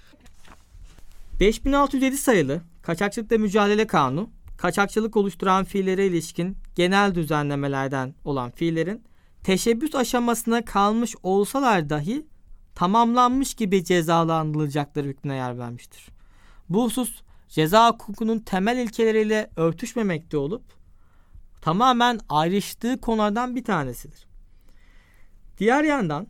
5607 1.39 2.17
sayılı 2.17 2.61
Kaçakçılıkla 2.81 3.37
Mücadele 3.37 3.87
Kanunu, 3.87 4.29
kaçakçılık 4.57 5.17
oluşturan 5.17 5.63
fiillere 5.63 6.07
ilişkin 6.07 6.57
genel 6.75 7.15
düzenlemelerden 7.15 8.15
olan 8.25 8.51
fiillerin 8.51 9.03
teşebbüs 9.43 9.95
aşamasına 9.95 10.65
kalmış 10.65 11.15
olsalar 11.23 11.89
dahi 11.89 12.25
tamamlanmış 12.75 13.53
gibi 13.53 13.83
cezalandırılacakları 13.83 15.07
hükmüne 15.07 15.35
yer 15.35 15.59
vermiştir. 15.59 16.07
Bu 16.69 16.85
husus 16.85 17.21
ceza 17.49 17.89
hukukunun 17.89 18.39
temel 18.39 18.77
ilkeleriyle 18.77 19.49
örtüşmemekte 19.55 20.37
olup 20.37 20.76
tamamen 21.61 22.19
ayrıştığı 22.29 23.01
konulardan 23.01 23.55
bir 23.55 23.63
tanesidir. 23.63 24.27
Diğer 25.57 25.83
yandan 25.83 26.27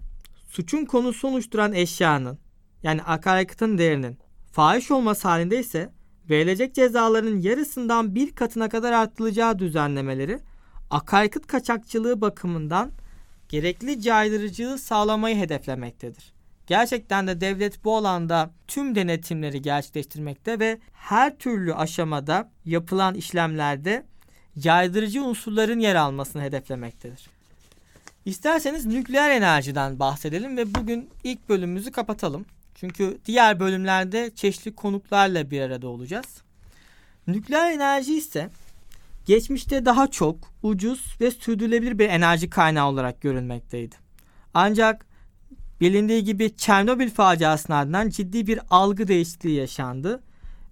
suçun 0.48 0.86
konusu 0.86 1.28
oluşturan 1.28 1.74
eşyanın 1.74 2.40
yani 2.84 3.04
akaryakıtın 3.04 3.78
değerinin 3.78 4.18
fahiş 4.52 4.92
olması 4.92 5.28
halinde 5.28 5.60
ise 5.60 5.92
verilecek 6.30 6.76
cezaların 6.76 7.38
yarısından 7.38 8.16
bir 8.16 8.36
katına 8.36 8.70
kadar 8.70 8.92
arttırılacağı 8.92 9.60
düzenlemeleri 9.60 10.40
akaryakıt 10.90 11.48
kaçakçılığı 11.48 12.22
bakımından 12.22 12.92
gerekli 13.50 14.02
caydırıcılığı 14.02 14.78
sağlamayı 14.78 15.36
hedeflemektedir. 15.36 16.34
Gerçekten 16.68 17.28
de 17.28 17.42
devlet 17.42 17.84
bu 17.84 17.98
alanda 17.98 18.52
tüm 18.68 18.96
denetimleri 18.96 19.62
gerçekleştirmekte 19.62 20.60
ve 20.60 20.80
her 20.94 21.38
türlü 21.38 21.74
aşamada 21.74 22.52
yapılan 22.66 23.16
işlemlerde 23.16 24.06
caydırıcı 24.60 25.24
unsurların 25.24 25.80
yer 25.80 25.96
almasını 25.96 26.42
hedeflemektedir. 26.42 27.30
İsterseniz 28.26 28.86
nükleer 28.86 29.30
enerjiden 29.30 30.00
bahsedelim 30.00 30.58
ve 30.58 30.76
bugün 30.76 31.10
ilk 31.24 31.50
bölümümüzü 31.50 31.92
kapatalım. 31.92 32.46
Çünkü 32.76 33.18
diğer 33.26 33.60
bölümlerde 33.60 34.32
çeşitli 34.36 34.76
konuklarla 34.76 35.52
bir 35.52 35.62
arada 35.62 35.88
olacağız. 35.88 36.42
Nükleer 37.28 37.72
enerji 37.72 38.18
ise 38.18 38.50
geçmişte 39.26 39.86
daha 39.86 40.08
çok 40.08 40.54
ucuz 40.64 41.16
ve 41.22 41.32
sürdürülebilir 41.32 42.00
bir 42.00 42.10
enerji 42.10 42.50
kaynağı 42.50 42.90
olarak 42.90 43.22
görülmekteydi. 43.22 43.96
Ancak 44.54 45.06
bilindiği 45.82 46.24
gibi 46.24 46.56
Çernobil 46.56 47.10
faciasının 47.10 47.78
ardından 47.78 48.10
ciddi 48.10 48.48
bir 48.48 48.60
algı 48.70 49.08
değişikliği 49.08 49.56
yaşandı 49.56 50.24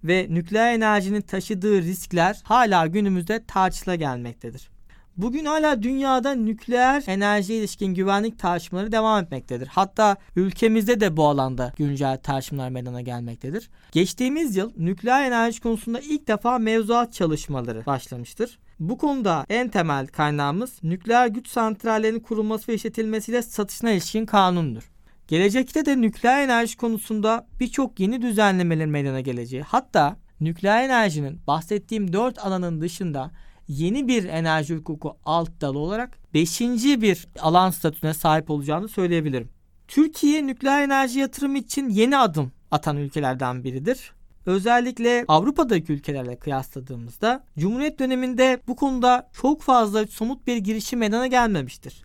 ve 0.08 0.28
nükleer 0.30 0.74
enerjinin 0.74 1.22
taşıdığı 1.22 1.82
riskler 1.82 2.40
hala 2.44 2.88
günümüzde 2.88 3.46
tartışıla 3.48 3.96
gelmektedir. 3.96 4.70
Bugün 5.18 5.46
hala 5.46 5.84
dünyada 5.84 6.36
nükleer 6.36 7.04
enerji 7.08 7.54
ilişkin 7.54 7.94
güvenlik 7.94 8.40
tartışmaları 8.40 8.92
devam 8.92 9.24
etmektedir. 9.24 9.68
Hatta 9.68 10.16
ülkemizde 10.36 11.00
de 11.00 11.18
bu 11.18 11.28
alanda 11.28 11.74
güncel 11.78 12.18
tartışmalar 12.18 12.70
meydana 12.70 13.02
gelmektedir. 13.02 13.70
Geçtiğimiz 13.92 14.56
yıl 14.56 14.72
nükleer 14.78 15.26
enerji 15.26 15.62
konusunda 15.62 16.00
ilk 16.00 16.28
defa 16.28 16.60
mevzuat 16.60 17.14
çalışmaları 17.14 17.86
başlamıştır. 17.86 18.60
Bu 18.80 18.98
konuda 18.98 19.46
en 19.50 19.70
temel 19.70 20.08
kaynağımız 20.08 20.84
nükleer 20.84 21.28
güç 21.28 21.48
santrallerinin 21.48 22.20
kurulması 22.20 22.72
ve 22.72 22.76
işletilmesiyle 22.76 23.42
satışına 23.42 23.92
ilişkin 23.92 24.26
kanundur. 24.26 24.95
Gelecekte 25.28 25.86
de 25.86 26.02
nükleer 26.02 26.44
enerji 26.44 26.78
konusunda 26.78 27.48
birçok 27.60 28.00
yeni 28.00 28.22
düzenlemelerin 28.22 28.90
meydana 28.90 29.22
geleceği 29.22 29.62
hatta 29.62 30.18
nükleer 30.42 30.84
enerjinin 30.84 31.40
bahsettiğim 31.48 32.14
dört 32.14 32.40
alanın 32.40 32.82
dışında 32.82 33.32
yeni 33.68 34.08
bir 34.08 34.24
enerji 34.24 34.76
hukuku 34.76 35.18
alt 35.26 35.62
dalı 35.62 35.80
olarak 35.80 36.18
beşinci 36.34 37.02
bir 37.02 37.28
alan 37.40 37.70
statüsüne 37.70 38.14
sahip 38.14 38.50
olacağını 38.50 38.88
söyleyebilirim. 38.88 39.50
Türkiye 39.88 40.48
nükleer 40.48 40.82
enerji 40.82 41.20
yatırımı 41.20 41.58
için 41.58 41.90
yeni 41.90 42.18
adım 42.18 42.52
atan 42.72 42.98
ülkelerden 42.98 43.64
biridir. 43.64 44.12
Özellikle 44.46 45.26
Avrupa'daki 45.28 45.94
ülkelerle 45.94 46.40
kıyasladığımızda 46.40 47.44
Cumhuriyet 47.60 48.00
döneminde 48.00 48.62
bu 48.68 48.76
konuda 48.76 49.30
çok 49.42 49.62
fazla 49.62 50.08
somut 50.08 50.48
bir 50.48 50.58
girişim 50.58 51.00
meydana 51.00 51.28
gelmemiştir. 51.28 52.04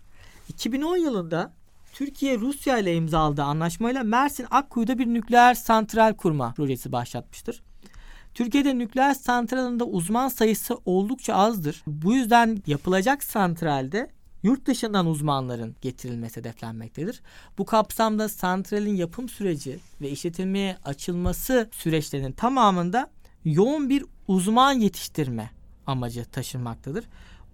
2010 0.49 0.97
yılında 0.97 1.53
Türkiye 2.01 2.37
Rusya 2.37 2.77
ile 2.77 2.95
imzaladığı 2.95 3.43
anlaşmayla 3.43 4.03
Mersin 4.03 4.47
Akkuyu'da 4.51 4.97
bir 4.97 5.07
nükleer 5.07 5.53
santral 5.53 6.13
kurma 6.13 6.53
projesi 6.53 6.91
başlatmıştır. 6.91 7.63
Türkiye'de 8.33 8.77
nükleer 8.77 9.13
santralında 9.13 9.85
uzman 9.85 10.27
sayısı 10.27 10.77
oldukça 10.85 11.33
azdır. 11.33 11.83
Bu 11.87 12.13
yüzden 12.13 12.63
yapılacak 12.67 13.23
santralde 13.23 14.11
yurt 14.43 14.65
dışından 14.65 15.05
uzmanların 15.05 15.75
getirilmesi 15.81 16.39
hedeflenmektedir. 16.39 17.21
Bu 17.57 17.65
kapsamda 17.65 18.29
santralin 18.29 18.95
yapım 18.95 19.29
süreci 19.29 19.79
ve 20.01 20.09
işletilmeye 20.09 20.77
açılması 20.85 21.69
süreçlerinin 21.71 22.31
tamamında 22.31 23.09
yoğun 23.45 23.89
bir 23.89 24.05
uzman 24.27 24.73
yetiştirme 24.73 25.51
amacı 25.87 26.25
taşınmaktadır. 26.25 27.05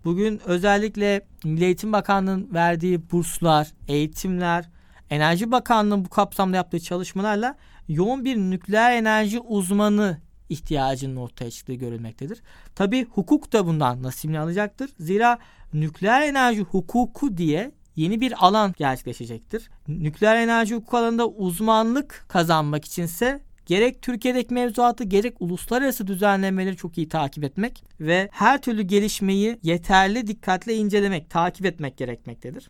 Bugün 0.06 0.42
özellikle 0.46 1.22
Milli 1.44 1.66
Eğitim 1.66 1.94
Bakanlığı'nın 1.94 2.54
verdiği 2.54 3.12
burslar, 3.12 3.68
eğitimler, 3.88 4.70
Enerji 5.10 5.52
Bakanlığı'nın 5.52 6.06
bu 6.06 6.10
kapsamda 6.10 6.56
yaptığı 6.58 6.80
çalışmalarla 6.80 7.56
yoğun 7.88 8.26
bir 8.26 8.38
nükleer 8.38 8.92
enerji 8.92 9.40
uzmanı 9.40 10.18
ihtiyacının 10.50 11.16
ortaya 11.16 11.52
çıktığı 11.52 11.74
görülmektedir. 11.74 12.42
Tabi 12.76 13.06
hukuk 13.06 13.54
da 13.54 13.68
bundan 13.68 14.04
nasibini 14.04 14.40
alacaktır. 14.40 14.90
Zira 15.00 15.40
nükleer 15.74 16.22
enerji 16.22 16.62
hukuku 16.62 17.38
diye 17.38 17.72
yeni 17.96 18.22
bir 18.22 18.46
alan 18.46 18.74
gerçekleşecektir. 18.78 19.70
Nükleer 19.88 20.36
enerji 20.36 20.76
hukuku 20.76 20.98
alanında 20.98 21.28
uzmanlık 21.28 22.26
kazanmak 22.28 22.86
içinse 22.86 23.42
gerek 23.68 24.02
Türkiye'deki 24.02 24.54
mevzuatı 24.54 25.04
gerek 25.04 25.36
uluslararası 25.40 26.08
düzenlemeleri 26.08 26.76
çok 26.76 26.98
iyi 26.98 27.10
takip 27.10 27.44
etmek 27.44 27.84
ve 28.00 28.30
her 28.32 28.62
türlü 28.62 28.82
gelişmeyi 28.82 29.60
yeterli 29.64 30.28
dikkatle 30.28 30.76
incelemek, 30.76 31.30
takip 31.30 31.66
etmek 31.66 31.98
gerekmektedir. 31.98 32.70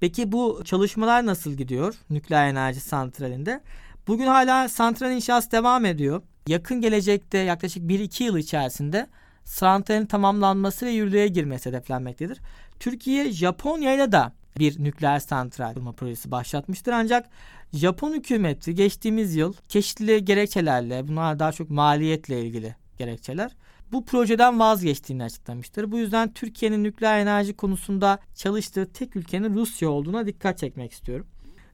Peki 0.00 0.32
bu 0.32 0.62
çalışmalar 0.64 1.26
nasıl 1.26 1.52
gidiyor 1.52 1.94
nükleer 2.10 2.48
enerji 2.48 2.80
santralinde? 2.80 3.60
Bugün 4.06 4.26
hala 4.26 4.68
santral 4.68 5.12
inşası 5.12 5.50
devam 5.50 5.84
ediyor. 5.84 6.22
Yakın 6.46 6.80
gelecekte 6.80 7.38
yaklaşık 7.38 7.82
1-2 7.82 8.22
yıl 8.22 8.36
içerisinde 8.36 9.06
santralin 9.44 10.06
tamamlanması 10.06 10.86
ve 10.86 10.90
yürürlüğe 10.90 11.28
girmesi 11.28 11.68
hedeflenmektedir. 11.68 12.38
Türkiye 12.80 13.32
Japonya'yla 13.32 14.12
da 14.12 14.32
bir 14.58 14.84
nükleer 14.84 15.18
santral 15.18 15.74
kurma 15.74 15.92
projesi 15.92 16.30
başlatmıştır 16.30 16.92
ancak 16.92 17.26
Japon 17.72 18.12
hükümeti 18.12 18.74
geçtiğimiz 18.74 19.36
yıl 19.36 19.54
çeşitli 19.68 20.24
gerekçelerle 20.24 21.08
bunlar 21.08 21.38
daha 21.38 21.52
çok 21.52 21.70
maliyetle 21.70 22.42
ilgili 22.42 22.76
gerekçeler 22.98 23.52
bu 23.92 24.04
projeden 24.04 24.60
vazgeçtiğini 24.60 25.24
açıklamıştır. 25.24 25.92
Bu 25.92 25.98
yüzden 25.98 26.32
Türkiye'nin 26.32 26.84
nükleer 26.84 27.18
enerji 27.18 27.56
konusunda 27.56 28.18
çalıştığı 28.34 28.92
tek 28.92 29.16
ülkenin 29.16 29.54
Rusya 29.54 29.90
olduğuna 29.90 30.26
dikkat 30.26 30.58
çekmek 30.58 30.92
istiyorum. 30.92 31.26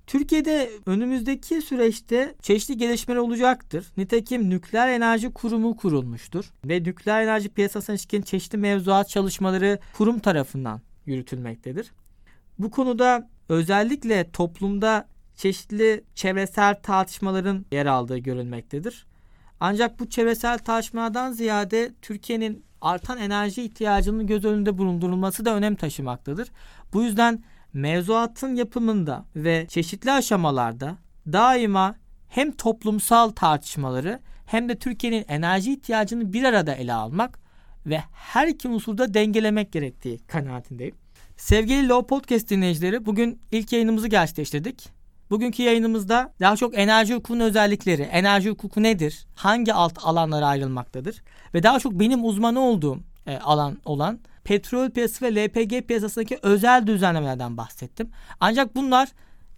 Türkiye'de 0.06 0.70
önümüzdeki 0.86 1.62
süreçte 1.62 2.34
çeşitli 2.42 2.76
gelişmeler 2.76 3.18
olacaktır. 3.18 3.86
Nitekim 3.96 4.50
Nükleer 4.50 4.88
Enerji 4.88 5.32
Kurumu 5.32 5.76
kurulmuştur 5.76 6.52
ve 6.64 6.82
nükleer 6.82 7.22
enerji 7.22 7.48
piyasasına 7.48 7.94
ilişkin 7.94 8.22
çeşitli 8.22 8.58
mevzuat 8.58 9.08
çalışmaları 9.08 9.78
kurum 9.96 10.18
tarafından 10.18 10.80
yürütülmektedir. 11.06 11.92
Bu 12.58 12.70
konuda 12.70 13.30
özellikle 13.48 14.30
toplumda 14.30 15.08
çeşitli 15.36 16.04
çevresel 16.14 16.74
tartışmaların 16.82 17.66
yer 17.72 17.86
aldığı 17.86 18.18
görülmektedir. 18.18 19.06
Ancak 19.60 20.00
bu 20.00 20.10
çevresel 20.10 20.58
tartışmalardan 20.58 21.32
ziyade 21.32 21.94
Türkiye'nin 22.02 22.64
artan 22.80 23.18
enerji 23.18 23.62
ihtiyacının 23.62 24.26
göz 24.26 24.44
önünde 24.44 24.78
bulundurulması 24.78 25.44
da 25.44 25.54
önem 25.54 25.74
taşımaktadır. 25.74 26.48
Bu 26.92 27.02
yüzden 27.02 27.42
mevzuatın 27.72 28.54
yapımında 28.54 29.24
ve 29.36 29.66
çeşitli 29.68 30.12
aşamalarda 30.12 30.96
daima 31.32 31.94
hem 32.28 32.52
toplumsal 32.52 33.30
tartışmaları 33.30 34.20
hem 34.46 34.68
de 34.68 34.78
Türkiye'nin 34.78 35.24
enerji 35.28 35.72
ihtiyacını 35.72 36.32
bir 36.32 36.44
arada 36.44 36.74
ele 36.74 36.92
almak 36.92 37.38
ve 37.86 38.02
her 38.12 38.48
iki 38.48 38.68
unsurda 38.68 39.14
dengelemek 39.14 39.72
gerektiği 39.72 40.18
kanaatindeyim. 40.18 40.94
Sevgili 41.36 41.88
Low 41.88 42.06
Podcast 42.06 42.50
dinleyicileri 42.50 43.06
bugün 43.06 43.40
ilk 43.52 43.72
yayınımızı 43.72 44.08
gerçekleştirdik. 44.08 44.88
Bugünkü 45.30 45.62
yayınımızda 45.62 46.32
daha 46.40 46.56
çok 46.56 46.78
enerji 46.78 47.14
hukukunun 47.14 47.40
özellikleri, 47.40 48.02
enerji 48.02 48.50
hukuku 48.50 48.82
nedir, 48.82 49.26
hangi 49.34 49.74
alt 49.74 49.98
alanlara 50.02 50.46
ayrılmaktadır 50.46 51.22
ve 51.54 51.62
daha 51.62 51.78
çok 51.78 51.92
benim 51.92 52.24
uzmanı 52.24 52.60
olduğum 52.60 52.98
e, 53.26 53.38
alan 53.38 53.78
olan 53.84 54.18
petrol 54.44 54.90
piyasası 54.90 55.24
ve 55.24 55.44
LPG 55.44 55.86
piyasasındaki 55.88 56.38
özel 56.42 56.86
düzenlemelerden 56.86 57.56
bahsettim. 57.56 58.10
Ancak 58.40 58.74
bunlar 58.76 59.08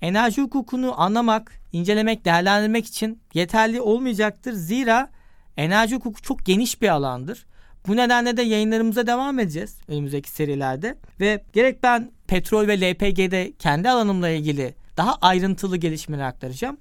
enerji 0.01 0.43
hukukunu 0.43 1.01
anlamak, 1.01 1.53
incelemek, 1.73 2.25
değerlendirmek 2.25 2.87
için 2.87 3.21
yeterli 3.35 3.81
olmayacaktır. 3.81 4.53
Zira 4.53 5.11
enerji 5.57 5.97
hukuku 5.97 6.23
çok 6.23 6.47
geniş 6.47 6.83
bir 6.83 6.89
alandır. 6.89 7.47
Bu 7.87 7.97
nedenle 7.97 8.37
de 8.37 8.43
yayınlarımıza 8.43 9.07
devam 9.07 9.39
edeceğiz 9.39 9.79
önümüzdeki 9.89 10.31
serilerde. 10.31 10.99
Ve 11.21 11.45
gerek 11.53 11.83
ben 11.83 12.11
petrol 12.27 12.69
ve 12.69 12.81
LPG'de 12.81 13.53
kendi 13.59 13.91
alanımla 13.91 14.29
ilgili 14.29 14.75
daha 14.97 15.15
ayrıntılı 15.21 15.77
gelişmeler 15.77 16.25
aktaracağım. 16.25 16.77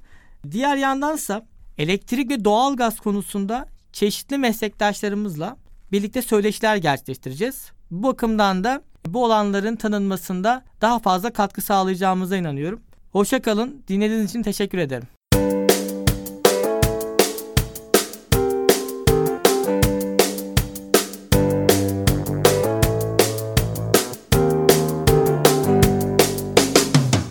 Diğer 0.51 0.77
yandansa 0.77 1.45
elektrik 1.77 2.29
ve 2.29 2.45
doğal 2.45 2.75
gaz 2.75 2.99
konusunda 2.99 3.67
çeşitli 3.93 4.37
meslektaşlarımızla 4.37 5.57
birlikte 5.91 6.21
söyleşiler 6.21 6.75
gerçekleştireceğiz. 6.75 7.71
Bu 7.91 8.07
bakımdan 8.07 8.63
da 8.63 8.81
bu 9.07 9.23
olanların 9.23 9.75
tanınmasında 9.75 10.63
daha 10.81 10.99
fazla 10.99 11.33
katkı 11.33 11.61
sağlayacağımıza 11.61 12.37
inanıyorum. 12.37 12.81
Hoşçakalın. 13.11 13.83
Dinlediğiniz 13.87 14.29
için 14.29 14.43
teşekkür 14.43 14.77
ederim. 14.77 15.07